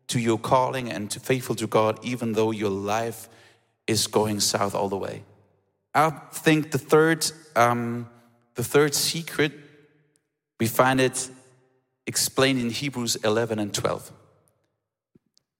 to 0.08 0.18
your 0.18 0.38
calling 0.38 0.90
and 0.90 1.10
to 1.10 1.20
faithful 1.20 1.54
to 1.56 1.66
God, 1.66 1.98
even 2.02 2.32
though 2.32 2.50
your 2.50 2.70
life 2.70 3.28
is 3.86 4.06
going 4.06 4.40
south 4.40 4.74
all 4.74 4.88
the 4.88 4.96
way? 4.96 5.22
I 5.94 6.10
think 6.10 6.72
the 6.72 6.78
third, 6.78 7.30
um, 7.54 8.08
the 8.54 8.64
third 8.64 8.94
secret, 8.94 9.52
we 10.58 10.66
find 10.66 11.00
it 11.00 11.28
explained 12.06 12.60
in 12.60 12.70
Hebrews 12.70 13.16
11 13.16 13.58
and 13.58 13.72
12. 13.72 14.12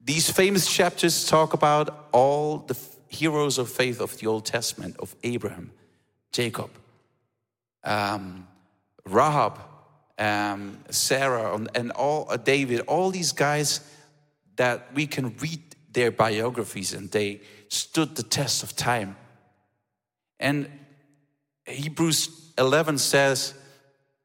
These 0.01 0.31
famous 0.31 0.71
chapters 0.71 1.27
talk 1.27 1.55
about 1.55 2.09
all 2.13 2.59
the 2.59 2.77
heroes 3.09 3.59
of 3.59 3.71
faith 3.71 4.01
of 4.01 4.19
the 4.19 4.27
Old 4.27 4.45
Testament, 4.45 4.97
of 4.99 5.15
Abraham, 5.23 5.71
Jacob, 6.33 6.71
um, 7.85 8.47
Rahab, 9.07 9.61
um, 10.19 10.79
Sarah, 10.91 11.59
and 11.75 11.91
all 11.93 12.27
uh, 12.29 12.37
David, 12.37 12.81
all 12.81 13.11
these 13.11 13.33
guys 13.33 13.81
that 14.57 14.95
we 14.95 15.07
can 15.07 15.37
read 15.39 15.61
their 15.93 16.11
biographies 16.11 16.93
and 16.93 17.11
they 17.11 17.41
stood 17.69 18.17
the 18.17 18.23
test 18.23 18.63
of 18.63 18.77
time. 18.77 19.17
And 20.39 20.69
Hebrews 21.67 22.53
11 22.59 22.99
says 22.99 23.55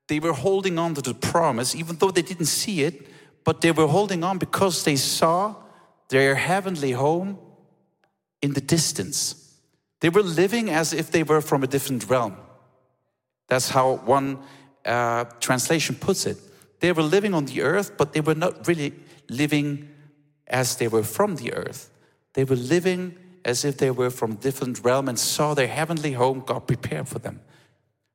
they 0.08 0.20
were 0.20 0.34
holding 0.34 0.78
on 0.80 0.96
to 0.96 1.02
the 1.02 1.14
promise, 1.14 1.76
even 1.76 1.98
though 1.98 2.12
they 2.12 2.22
didn't 2.22 2.48
see 2.48 2.82
it, 2.82 3.08
but 3.44 3.62
they 3.62 3.72
were 3.72 3.88
holding 3.88 4.24
on 4.24 4.38
because 4.38 4.84
they 4.84 4.96
saw 4.96 5.56
their 6.10 6.36
heavenly 6.36 6.92
home 6.92 7.38
in 8.42 8.54
the 8.54 8.62
distance. 8.62 9.56
They 10.02 10.10
were 10.10 10.24
living 10.24 10.70
as 10.70 10.94
if 10.94 11.12
they 11.12 11.24
were 11.24 11.42
from 11.42 11.64
a 11.64 11.68
different 11.68 12.10
realm. 12.10 12.36
That's 13.48 13.70
how 13.70 13.96
one 14.06 14.40
uh, 14.86 15.26
translation 15.40 15.96
puts 15.96 16.26
it. 16.26 16.38
They 16.80 16.92
were 16.92 17.04
living 17.04 17.34
on 17.34 17.46
the 17.46 17.62
earth, 17.62 17.98
but 17.98 18.14
they 18.14 18.22
were 18.22 18.36
not 18.36 18.68
really 18.68 18.94
living 19.30 19.89
as 20.50 20.76
they 20.76 20.88
were 20.88 21.04
from 21.04 21.36
the 21.36 21.54
earth. 21.54 21.90
They 22.34 22.44
were 22.44 22.56
living 22.56 23.18
as 23.46 23.66
if 23.66 23.78
they 23.78 23.92
were 23.92 24.10
from 24.10 24.36
different 24.36 24.84
realm 24.84 25.08
and 25.08 25.18
saw 25.18 25.54
their 25.54 25.68
heavenly 25.68 26.14
home 26.14 26.44
God 26.46 26.68
prepared 26.68 27.08
for 27.08 27.20
them. 27.20 27.42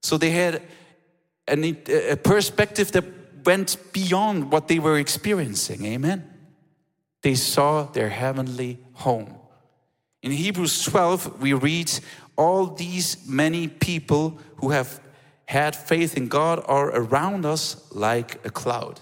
So 0.02 0.18
they 0.18 0.30
had 0.30 0.62
a 1.48 2.16
perspective 2.16 2.92
that 2.92 3.04
went 3.44 3.76
beyond 3.92 4.50
what 4.52 4.68
they 4.68 4.78
were 4.78 4.98
experiencing. 4.98 5.84
Amen. 5.84 6.30
They 7.22 7.34
saw 7.34 7.84
their 7.84 8.10
heavenly 8.10 8.78
home. 8.92 9.34
In 10.22 10.30
Hebrews 10.30 10.84
12, 10.84 11.40
we 11.40 11.52
read, 11.52 11.90
All 12.36 12.66
these 12.66 13.26
many 13.26 13.68
people 13.68 14.38
who 14.56 14.70
have 14.70 15.00
had 15.46 15.76
faith 15.76 16.16
in 16.16 16.28
God 16.28 16.62
are 16.66 16.88
around 16.88 17.44
us 17.44 17.82
like 17.92 18.44
a 18.46 18.50
cloud. 18.50 19.00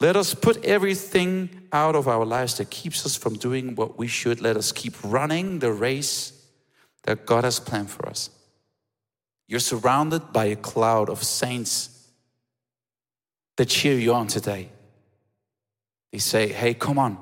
Let 0.00 0.16
us 0.16 0.32
put 0.32 0.64
everything 0.64 1.50
out 1.72 1.96
of 1.96 2.06
our 2.06 2.24
lives 2.24 2.56
that 2.58 2.70
keeps 2.70 3.04
us 3.04 3.16
from 3.16 3.34
doing 3.34 3.74
what 3.74 3.98
we 3.98 4.06
should. 4.06 4.40
Let 4.40 4.56
us 4.56 4.70
keep 4.70 4.94
running 5.02 5.58
the 5.58 5.72
race 5.72 6.32
that 7.02 7.26
God 7.26 7.44
has 7.44 7.58
planned 7.58 7.90
for 7.90 8.08
us. 8.08 8.30
You're 9.48 9.60
surrounded 9.60 10.32
by 10.32 10.46
a 10.46 10.56
cloud 10.56 11.08
of 11.08 11.24
saints 11.24 12.10
that 13.56 13.66
cheer 13.66 13.98
you 13.98 14.14
on 14.14 14.28
today. 14.28 14.68
They 16.12 16.18
say, 16.18 16.48
hey, 16.48 16.74
come 16.74 16.98
on. 16.98 17.18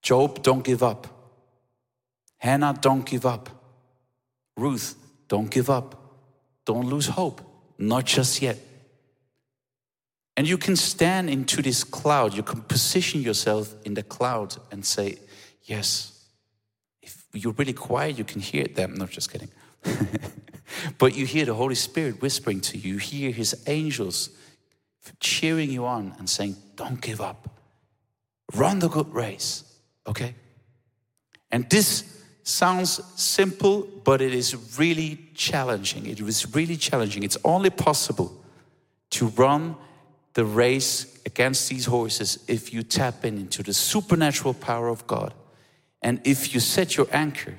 Job, 0.00 0.42
don't 0.42 0.64
give 0.64 0.82
up. 0.82 1.06
Hannah, 2.38 2.74
don't 2.80 3.04
give 3.04 3.26
up. 3.26 3.50
Ruth, 4.56 4.96
don't 5.28 5.50
give 5.50 5.68
up. 5.68 6.00
Don't 6.64 6.86
lose 6.86 7.08
hope. 7.08 7.40
Not 7.78 8.06
just 8.06 8.40
yet. 8.40 8.58
And 10.42 10.48
you 10.48 10.58
can 10.58 10.74
stand 10.74 11.30
into 11.30 11.62
this 11.62 11.84
cloud. 11.84 12.34
You 12.34 12.42
can 12.42 12.62
position 12.62 13.22
yourself 13.22 13.76
in 13.84 13.94
the 13.94 14.02
cloud 14.02 14.56
and 14.72 14.84
say, 14.84 15.18
Yes. 15.62 16.26
If 17.00 17.24
you're 17.32 17.52
really 17.52 17.72
quiet, 17.72 18.18
you 18.18 18.24
can 18.24 18.40
hear 18.40 18.64
them. 18.64 18.94
No, 18.94 19.06
just 19.06 19.30
kidding. 19.30 19.50
but 20.98 21.14
you 21.14 21.26
hear 21.26 21.44
the 21.44 21.54
Holy 21.54 21.76
Spirit 21.76 22.20
whispering 22.20 22.60
to 22.62 22.76
you. 22.76 22.94
You 22.94 22.98
hear 22.98 23.30
His 23.30 23.62
angels 23.68 24.30
cheering 25.20 25.70
you 25.70 25.86
on 25.86 26.12
and 26.18 26.28
saying, 26.28 26.56
Don't 26.74 27.00
give 27.00 27.20
up. 27.20 27.48
Run 28.52 28.80
the 28.80 28.88
good 28.88 29.14
race. 29.14 29.62
Okay? 30.08 30.34
And 31.52 31.70
this 31.70 32.20
sounds 32.42 33.00
simple, 33.14 33.86
but 34.02 34.20
it 34.20 34.34
is 34.34 34.76
really 34.76 35.20
challenging. 35.36 36.04
It 36.06 36.18
is 36.18 36.52
really 36.52 36.76
challenging. 36.76 37.22
It's 37.22 37.38
only 37.44 37.70
possible 37.70 38.42
to 39.10 39.28
run 39.28 39.76
the 40.34 40.44
race 40.44 41.20
against 41.26 41.68
these 41.68 41.86
horses 41.86 42.42
if 42.48 42.72
you 42.72 42.82
tap 42.82 43.24
in 43.24 43.38
into 43.38 43.62
the 43.62 43.74
supernatural 43.74 44.54
power 44.54 44.88
of 44.88 45.06
God 45.06 45.34
and 46.00 46.20
if 46.24 46.54
you 46.54 46.60
set 46.60 46.96
your 46.96 47.06
anchor 47.12 47.54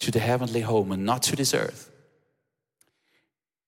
to 0.00 0.10
the 0.10 0.18
heavenly 0.18 0.60
home 0.60 0.92
and 0.92 1.04
not 1.04 1.22
to 1.22 1.36
this 1.36 1.54
earth. 1.54 1.90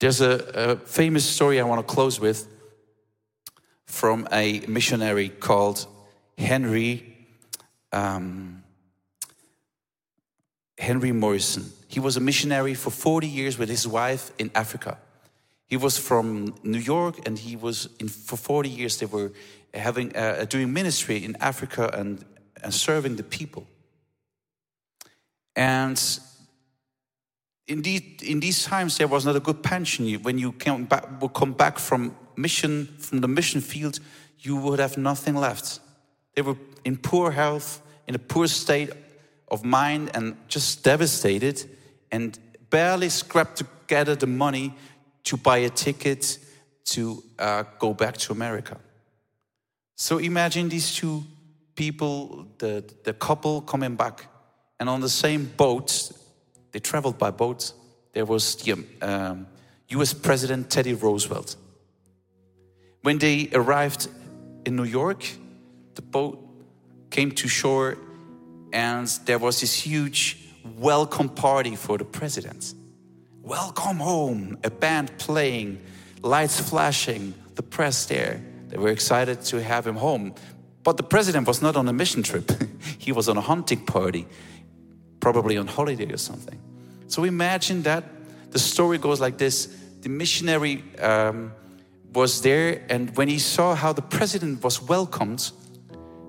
There's 0.01 0.21
a, 0.21 0.51
a 0.55 0.77
famous 0.77 1.25
story 1.25 1.61
I 1.61 1.65
want 1.65 1.87
to 1.87 1.95
close 1.95 2.21
with 2.21 2.49
from 3.87 4.29
a 4.33 4.61
missionary 4.67 5.29
called 5.29 5.87
Henry 6.37 7.17
um, 7.93 8.63
Henry 10.79 11.13
Morrison. 11.13 11.65
He 11.89 12.01
was 12.01 12.17
a 12.17 12.21
missionary 12.21 12.75
for 12.75 12.91
40 12.91 13.27
years 13.27 13.57
with 13.57 13.69
his 13.69 13.89
wife 13.89 14.31
in 14.39 14.51
Africa. 14.55 14.99
He 15.67 15.77
was 15.77 15.99
from 15.99 16.55
New 16.63 16.79
York, 16.79 17.27
and 17.27 17.39
he 17.39 17.57
was 17.57 17.89
in, 17.99 18.09
for 18.09 18.37
40 18.37 18.69
years. 18.69 18.99
They 18.99 19.07
were 19.07 19.33
having 19.75 20.15
uh, 20.17 20.47
doing 20.49 20.73
ministry 20.73 21.25
in 21.25 21.37
Africa 21.41 21.91
and, 21.93 22.25
and 22.63 22.73
serving 22.73 23.17
the 23.17 23.25
people. 23.25 23.67
And 25.57 26.01
in, 27.67 27.83
these, 27.83 28.03
in 28.23 28.41
these 28.41 28.65
times, 28.65 28.97
there 28.99 29.09
was 29.09 29.27
not 29.27 29.35
a 29.35 29.41
good 29.41 29.63
pension. 29.63 30.13
When 30.23 30.39
you 30.39 30.53
came 30.53 30.85
back, 30.85 31.21
would 31.21 31.35
come 31.35 31.53
back 31.53 31.79
from 31.79 32.15
mission 32.37 32.87
from 32.99 33.21
the 33.21 33.29
mission 33.29 33.61
field, 33.61 33.99
you 34.39 34.57
would 34.57 34.79
have 34.79 34.97
nothing 34.97 35.35
left. 35.35 35.81
They 36.35 36.43
were 36.43 36.57
in 36.85 36.97
poor 36.97 37.31
health, 37.31 37.81
in 38.07 38.15
a 38.15 38.19
poor 38.19 38.47
state 38.47 38.91
of 39.49 39.65
mind, 39.65 40.11
and 40.15 40.37
just 40.49 40.85
devastated, 40.85 41.65
and 42.13 42.39
barely 42.71 43.09
scraped 43.09 43.57
together 43.57 44.15
the 44.15 44.27
money 44.27 44.75
to 45.27 45.37
buy 45.37 45.59
a 45.59 45.71
ticket 45.71 46.39
to 46.85 47.23
uh, 47.39 47.65
go 47.79 47.93
back 47.93 48.17
to 48.17 48.33
America. 48.33 48.79
So 49.97 50.19
imagine 50.19 50.69
these 50.69 50.95
two 50.95 51.25
people, 51.75 52.47
the, 52.59 52.85
the 53.05 53.13
couple 53.13 53.61
coming 53.61 53.97
back, 53.97 54.27
and 54.79 54.89
on 54.89 55.01
the 55.01 55.09
same 55.09 55.47
boat, 55.57 56.13
they 56.71 56.79
traveled 56.79 57.19
by 57.19 57.31
boat. 57.31 57.73
There 58.13 58.25
was 58.25 58.57
the 58.57 58.85
um, 59.03 59.47
US 59.89 60.15
President 60.15 60.71
Teddy 60.71 60.95
Roosevelt. 60.95 61.57
When 63.03 63.19
they 63.19 63.49
arrived 63.53 64.09
in 64.65 64.77
New 64.77 64.85
York, 64.85 65.25
the 65.95 66.03
boat 66.03 66.39
came 67.11 67.33
to 67.33 67.49
shore, 67.49 67.99
and 68.73 69.09
there 69.25 69.39
was 69.39 69.61
this 69.61 69.75
huge 69.75 70.39
welcome 70.79 71.29
party 71.29 71.75
for 71.75 71.99
the 71.99 72.05
president. 72.05 72.75
Welcome 73.47 73.99
home, 73.99 74.59
a 74.65 74.71
band 74.71 75.17
playing, 75.19 75.81
lights 76.21 76.59
flashing, 76.59 77.33
the 77.55 77.63
press 77.63 78.07
there. 78.07 78.43
They 78.67 78.77
were 78.77 78.89
excited 78.89 79.43
to 79.43 79.63
have 79.63 79.87
him 79.87 79.95
home. 79.95 80.35
But 80.83 80.97
the 80.97 81.05
president 81.05 81.47
was 81.47 81.63
not 81.63 81.77
on 81.77 81.87
a 81.87 81.93
mission 81.93 82.25
trip, 82.25 82.51
he 82.99 83.13
was 83.13 83.29
on 83.29 83.37
a 83.37 83.41
hunting 83.41 83.87
party, 83.87 84.27
probably 85.21 85.57
on 85.59 85.69
holiday 85.69 86.13
or 86.13 86.17
something. 86.17 86.61
So 87.07 87.23
imagine 87.23 87.83
that 87.83 88.03
the 88.51 88.59
story 88.59 88.99
goes 88.99 89.21
like 89.21 89.39
this 89.39 89.67
the 90.01 90.09
missionary 90.09 90.83
um, 91.01 91.53
was 92.13 92.43
there, 92.43 92.85
and 92.89 93.17
when 93.17 93.29
he 93.29 93.39
saw 93.39 93.77
how 93.77 93.93
the 93.93 94.03
president 94.03 94.65
was 94.65 94.83
welcomed, 94.83 95.53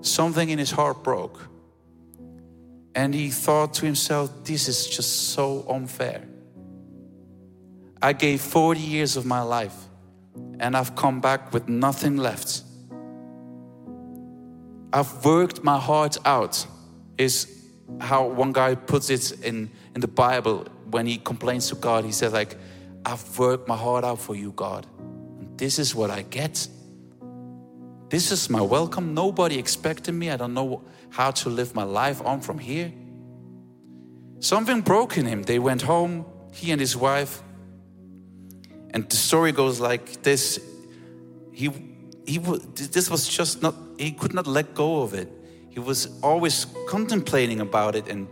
something 0.02 0.50
in 0.50 0.60
his 0.60 0.70
heart 0.70 1.02
broke. 1.02 1.48
And 2.94 3.12
he 3.12 3.30
thought 3.30 3.74
to 3.74 3.86
himself, 3.86 4.30
This 4.44 4.68
is 4.68 4.86
just 4.86 5.30
so 5.30 5.66
unfair. 5.68 6.22
I 8.00 8.12
gave 8.12 8.40
40 8.40 8.80
years 8.80 9.16
of 9.16 9.26
my 9.26 9.42
life 9.42 9.74
and 10.60 10.76
I've 10.76 10.94
come 10.94 11.20
back 11.20 11.52
with 11.52 11.68
nothing 11.68 12.16
left. 12.16 12.62
I've 14.92 15.24
worked 15.24 15.62
my 15.62 15.78
heart 15.78 16.16
out, 16.24 16.66
is 17.18 17.54
how 18.00 18.26
one 18.26 18.52
guy 18.52 18.74
puts 18.74 19.10
it 19.10 19.32
in, 19.44 19.70
in 19.94 20.00
the 20.00 20.08
Bible 20.08 20.66
when 20.90 21.06
he 21.06 21.18
complains 21.18 21.68
to 21.68 21.74
God. 21.74 22.04
He 22.04 22.12
says, 22.12 22.32
like, 22.32 22.56
I've 23.04 23.38
worked 23.38 23.68
my 23.68 23.76
heart 23.76 24.04
out 24.04 24.20
for 24.20 24.34
you, 24.34 24.52
God. 24.52 24.86
And 24.98 25.58
this 25.58 25.78
is 25.78 25.94
what 25.94 26.10
I 26.10 26.22
get. 26.22 26.68
This 28.08 28.32
is 28.32 28.48
my 28.48 28.62
welcome. 28.62 29.12
Nobody 29.12 29.58
expected 29.58 30.12
me. 30.12 30.30
I 30.30 30.36
don't 30.36 30.54
know 30.54 30.82
how 31.10 31.30
to 31.32 31.50
live 31.50 31.74
my 31.74 31.82
life 31.82 32.24
on 32.24 32.40
from 32.40 32.58
here. 32.58 32.92
Something 34.40 34.80
broke 34.80 35.18
in 35.18 35.26
him. 35.26 35.42
They 35.42 35.58
went 35.58 35.82
home, 35.82 36.24
he 36.52 36.70
and 36.70 36.80
his 36.80 36.96
wife, 36.96 37.42
and 38.92 39.08
the 39.08 39.16
story 39.16 39.52
goes 39.52 39.80
like 39.80 40.22
this 40.22 40.58
he, 41.58 41.70
he, 42.24 42.38
this 42.38 43.10
was 43.10 43.26
just 43.26 43.62
not, 43.62 43.74
he 43.98 44.12
could 44.12 44.32
not 44.32 44.46
let 44.46 44.76
go 44.76 45.02
of 45.02 45.12
it. 45.12 45.28
He 45.70 45.80
was 45.80 46.08
always 46.22 46.66
contemplating 46.86 47.60
about 47.60 47.96
it 47.96 48.06
and 48.06 48.28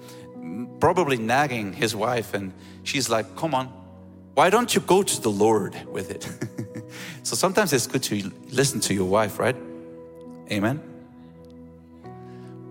probably 0.79 1.17
nagging 1.17 1.73
his 1.73 1.97
wife. 1.97 2.33
And 2.33 2.53
she's 2.85 3.11
like, 3.11 3.35
Come 3.35 3.53
on, 3.53 3.67
why 4.35 4.49
don't 4.49 4.73
you 4.73 4.81
go 4.81 5.03
to 5.03 5.21
the 5.21 5.29
Lord 5.29 5.75
with 5.89 6.13
it? 6.13 6.23
so 7.25 7.35
sometimes 7.35 7.73
it's 7.73 7.89
good 7.89 8.05
to 8.05 8.31
listen 8.53 8.79
to 8.83 8.95
your 8.95 9.07
wife, 9.07 9.41
right? 9.41 9.57
Amen. 10.53 10.81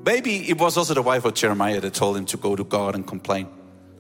Maybe 0.06 0.50
it 0.50 0.58
was 0.58 0.78
also 0.78 0.94
the 0.94 1.02
wife 1.02 1.26
of 1.26 1.34
Jeremiah 1.34 1.82
that 1.82 1.96
told 1.96 2.16
him 2.16 2.26
to 2.28 2.38
go 2.38 2.56
to 2.56 2.64
God 2.64 2.96
and 2.96 3.06
complain. 3.06 3.50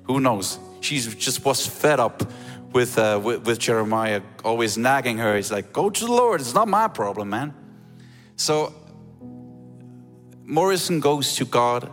Who 0.04 0.22
knows? 0.22 0.58
She 0.80 1.00
just 1.00 1.44
was 1.44 1.68
fed 1.68 2.00
up 2.00 2.24
with, 2.72 2.98
uh, 2.98 3.20
with, 3.24 3.46
with 3.46 3.60
Jeremiah, 3.60 4.22
always 4.44 4.78
nagging 4.78 5.18
her. 5.18 5.36
He's 5.36 5.52
like, 5.52 5.72
"Go 5.72 5.90
to 5.90 6.06
the 6.06 6.12
Lord. 6.12 6.42
It's 6.42 6.54
not 6.54 6.68
my 6.68 6.88
problem, 6.88 7.30
man." 7.30 7.54
So 8.36 8.74
Morrison 10.44 11.00
goes 11.00 11.36
to 11.36 11.46
God, 11.46 11.90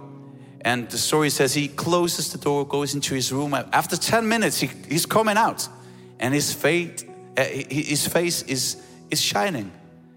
and 0.60 0.90
the 0.90 0.98
story 0.98 1.30
says 1.30 1.54
he 1.54 1.68
closes 1.68 2.32
the 2.32 2.38
door, 2.38 2.66
goes 2.66 2.94
into 2.94 3.14
his 3.14 3.32
room. 3.32 3.54
After 3.54 3.96
ten 3.96 4.28
minutes, 4.28 4.60
he, 4.60 4.70
he's 4.88 5.06
coming 5.06 5.36
out, 5.36 5.68
and 6.18 6.34
his 6.34 6.52
face, 6.52 7.04
uh, 7.36 7.44
his 7.44 8.06
face 8.06 8.42
is 8.42 8.76
is 9.10 9.20
shining. 9.20 9.70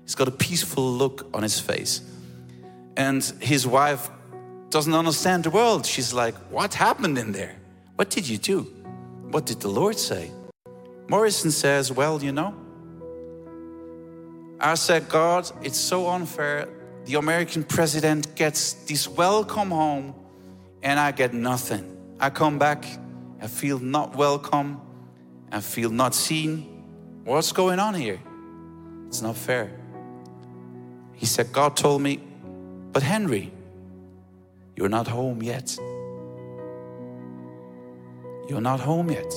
He's 0.03 0.15
got 0.15 0.27
a 0.27 0.31
peaceful 0.31 0.91
look 0.91 1.27
on 1.33 1.43
his 1.43 1.59
face, 1.59 2.01
and 2.97 3.23
his 3.39 3.65
wife 3.67 4.09
doesn't 4.69 4.93
understand 4.93 5.43
the 5.43 5.49
world. 5.51 5.85
She's 5.85 6.13
like, 6.13 6.35
"What 6.49 6.73
happened 6.73 7.17
in 7.17 7.31
there? 7.31 7.55
What 7.95 8.09
did 8.09 8.27
you 8.27 8.37
do? 8.37 8.63
What 9.31 9.45
did 9.45 9.61
the 9.61 9.69
Lord 9.69 9.97
say?" 9.97 10.31
Morrison 11.07 11.51
says, 11.51 11.91
Well, 11.91 12.23
you 12.23 12.31
know, 12.31 12.53
I 14.59 14.75
said, 14.75 15.09
God, 15.09 15.49
it's 15.61 15.77
so 15.77 16.09
unfair. 16.09 16.67
The 17.05 17.15
American 17.15 17.63
president 17.63 18.35
gets 18.35 18.73
this 18.85 19.07
welcome 19.07 19.69
home, 19.69 20.15
and 20.81 20.99
I 20.99 21.11
get 21.11 21.33
nothing. 21.33 21.95
I 22.19 22.29
come 22.29 22.57
back, 22.57 22.85
I 23.41 23.47
feel 23.47 23.77
not 23.77 24.15
welcome, 24.15 24.81
I 25.51 25.59
feel 25.59 25.91
not 25.91 26.15
seen. 26.15 26.83
What's 27.25 27.51
going 27.51 27.79
on 27.79 27.93
here? 27.93 28.19
It's 29.07 29.21
not 29.21 29.35
fair. 29.35 29.71
He 31.13 31.25
said, 31.25 31.51
God 31.51 31.77
told 31.77 32.01
me, 32.01 32.21
but 32.91 33.03
Henry, 33.03 33.51
you're 34.75 34.89
not 34.89 35.07
home 35.07 35.43
yet. 35.43 35.77
You're 38.49 38.61
not 38.61 38.79
home 38.79 39.11
yet. 39.11 39.31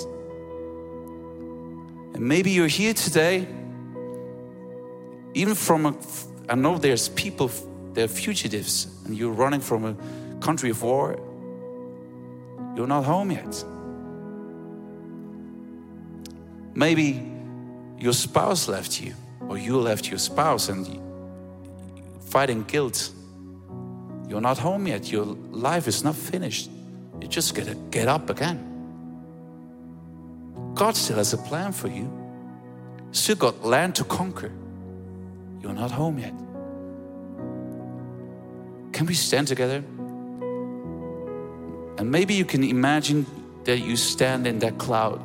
And 2.14 2.20
maybe 2.20 2.50
you're 2.50 2.66
here 2.66 2.94
today, 2.94 3.46
even 5.34 5.54
from 5.54 5.86
a, 5.86 5.94
I 6.48 6.54
know 6.54 6.78
there's 6.78 7.08
people, 7.08 7.50
they're 7.92 8.08
fugitives, 8.08 8.86
and 9.04 9.16
you're 9.16 9.32
running 9.32 9.60
from 9.60 9.84
a 9.84 9.94
country 10.40 10.70
of 10.70 10.82
war. 10.82 11.18
You're 12.74 12.86
not 12.86 13.04
home 13.04 13.30
yet. 13.30 13.64
Maybe 16.74 17.22
your 17.98 18.12
spouse 18.12 18.68
left 18.68 19.00
you, 19.00 19.14
or 19.48 19.58
you 19.58 19.78
left 19.78 20.08
your 20.08 20.18
spouse, 20.18 20.68
and 20.68 21.00
fighting 22.20 22.62
guilt. 22.64 23.10
You're 24.28 24.40
not 24.40 24.58
home 24.58 24.86
yet. 24.86 25.10
Your 25.10 25.24
life 25.24 25.88
is 25.88 26.04
not 26.04 26.14
finished. 26.14 26.70
You 27.20 27.28
just 27.28 27.54
gotta 27.54 27.74
get 27.90 28.08
up 28.08 28.30
again. 28.30 28.67
God 30.78 30.96
still 30.96 31.16
has 31.16 31.32
a 31.32 31.38
plan 31.38 31.72
for 31.72 31.88
you. 31.88 32.08
Still 33.10 33.34
got 33.34 33.64
land 33.64 33.96
to 33.96 34.04
conquer. 34.04 34.52
You're 35.60 35.72
not 35.72 35.90
home 35.90 36.20
yet. 36.20 36.32
Can 38.92 39.06
we 39.06 39.14
stand 39.14 39.48
together? 39.48 39.82
And 41.98 42.12
maybe 42.12 42.34
you 42.34 42.44
can 42.44 42.62
imagine 42.62 43.26
that 43.64 43.80
you 43.80 43.96
stand 43.96 44.46
in 44.46 44.60
that 44.60 44.78
cloud. 44.78 45.20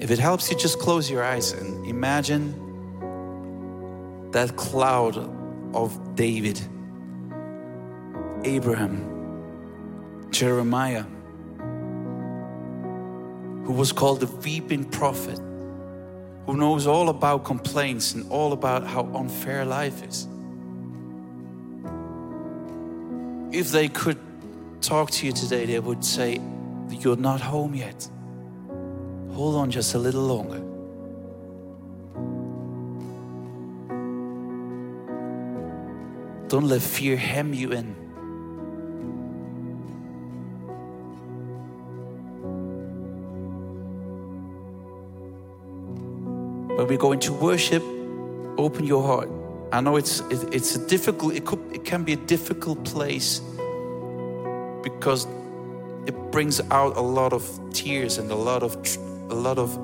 If 0.00 0.10
it 0.10 0.18
helps 0.18 0.50
you, 0.50 0.58
just 0.58 0.78
close 0.80 1.10
your 1.10 1.24
eyes 1.24 1.52
and 1.52 1.86
imagine 1.86 2.52
that 4.32 4.54
cloud 4.56 5.16
of 5.74 6.14
David, 6.14 6.60
Abraham, 8.44 10.28
Jeremiah, 10.30 11.06
who 13.66 13.72
was 13.72 13.90
called 13.90 14.20
the 14.20 14.26
weeping 14.26 14.84
prophet, 14.84 15.38
who 16.46 16.56
knows 16.56 16.86
all 16.86 17.08
about 17.08 17.44
complaints 17.44 18.14
and 18.14 18.30
all 18.30 18.52
about 18.52 18.86
how 18.86 19.04
unfair 19.12 19.64
life 19.64 20.04
is. 20.04 20.28
If 23.50 23.72
they 23.72 23.88
could 23.88 24.18
talk 24.80 25.10
to 25.10 25.26
you 25.26 25.32
today, 25.32 25.66
they 25.66 25.80
would 25.80 26.04
say, 26.04 26.40
You're 26.90 27.16
not 27.16 27.40
home 27.40 27.74
yet. 27.74 28.08
Hold 29.32 29.56
on 29.56 29.70
just 29.72 29.94
a 29.94 29.98
little 29.98 30.22
longer. 30.22 30.62
Don't 36.48 36.68
let 36.68 36.82
fear 36.82 37.16
hem 37.16 37.52
you 37.52 37.72
in. 37.72 38.05
When 46.76 46.86
we 46.86 46.96
go 46.98 47.12
into 47.12 47.32
worship, 47.32 47.82
open 48.58 48.84
your 48.84 49.02
heart. 49.02 49.30
I 49.72 49.80
know 49.80 49.96
it's 49.96 50.20
it, 50.20 50.54
it's 50.54 50.76
a 50.76 50.86
difficult. 50.86 51.34
It 51.34 51.44
could 51.44 51.58
it 51.72 51.84
can 51.84 52.04
be 52.04 52.12
a 52.12 52.16
difficult 52.16 52.84
place 52.84 53.40
because 54.82 55.26
it 56.06 56.14
brings 56.30 56.60
out 56.70 56.96
a 56.96 57.00
lot 57.00 57.32
of 57.32 57.42
tears 57.72 58.18
and 58.18 58.30
a 58.30 58.36
lot 58.36 58.62
of 58.62 58.76
a 59.30 59.34
lot 59.34 59.58
of 59.58 59.76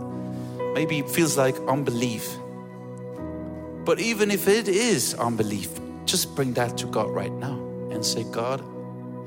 maybe 0.75 0.99
it 0.99 1.09
feels 1.09 1.37
like 1.37 1.57
unbelief. 1.67 2.29
But 3.85 3.99
even 3.99 4.31
if 4.31 4.47
it 4.47 4.69
is 4.69 5.15
unbelief, 5.15 5.71
just 6.05 6.37
bring 6.37 6.53
that 6.55 6.77
to 6.79 6.87
God 6.87 7.11
right 7.11 7.33
now 7.33 7.59
and 7.91 8.05
say, 8.05 8.23
God, 8.25 8.63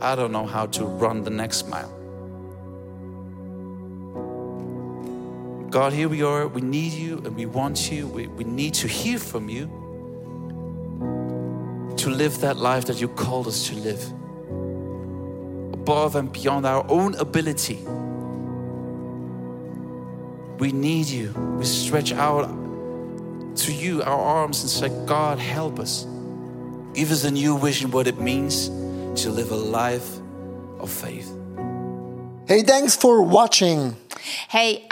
I 0.01 0.15
don't 0.15 0.31
know 0.31 0.45
how 0.45 0.67
to 0.67 0.85
run 0.85 1.23
the 1.23 1.29
next 1.31 1.67
mile. 1.67 1.91
God, 5.69 5.93
here 5.93 6.07
we 6.07 6.23
are. 6.23 6.47
We 6.47 6.61
need 6.61 6.93
you 6.93 7.17
and 7.17 7.35
we 7.35 7.45
want 7.45 7.91
you. 7.91 8.07
We, 8.07 8.27
we 8.27 8.43
need 8.43 8.73
to 8.75 8.87
hear 8.87 9.19
from 9.19 9.49
you 9.49 9.65
to 11.97 12.09
live 12.09 12.39
that 12.41 12.57
life 12.57 12.85
that 12.85 13.01
you 13.01 13.07
called 13.07 13.47
us 13.47 13.67
to 13.67 13.75
live 13.75 14.03
above 15.73 16.15
and 16.15 16.31
beyond 16.31 16.65
our 16.65 16.85
own 16.89 17.15
ability. 17.15 17.79
We 20.59 20.71
need 20.71 21.07
you. 21.07 21.31
We 21.57 21.65
stretch 21.65 22.11
out 22.13 22.47
to 23.57 23.73
you 23.73 24.01
our 24.03 24.19
arms 24.19 24.61
and 24.61 24.69
say, 24.69 25.05
God, 25.05 25.39
help 25.39 25.79
us. 25.79 26.05
Give 26.93 27.11
us 27.11 27.23
a 27.23 27.31
new 27.31 27.59
vision 27.59 27.91
what 27.91 28.07
it 28.07 28.19
means 28.19 28.69
to 29.21 29.29
live 29.29 29.51
a 29.51 29.55
life 29.55 30.19
of 30.79 30.89
faith. 30.89 31.31
Hey, 32.47 32.61
thanks 32.61 32.95
for 32.95 33.21
watching. 33.21 33.95
Hey, 34.49 34.85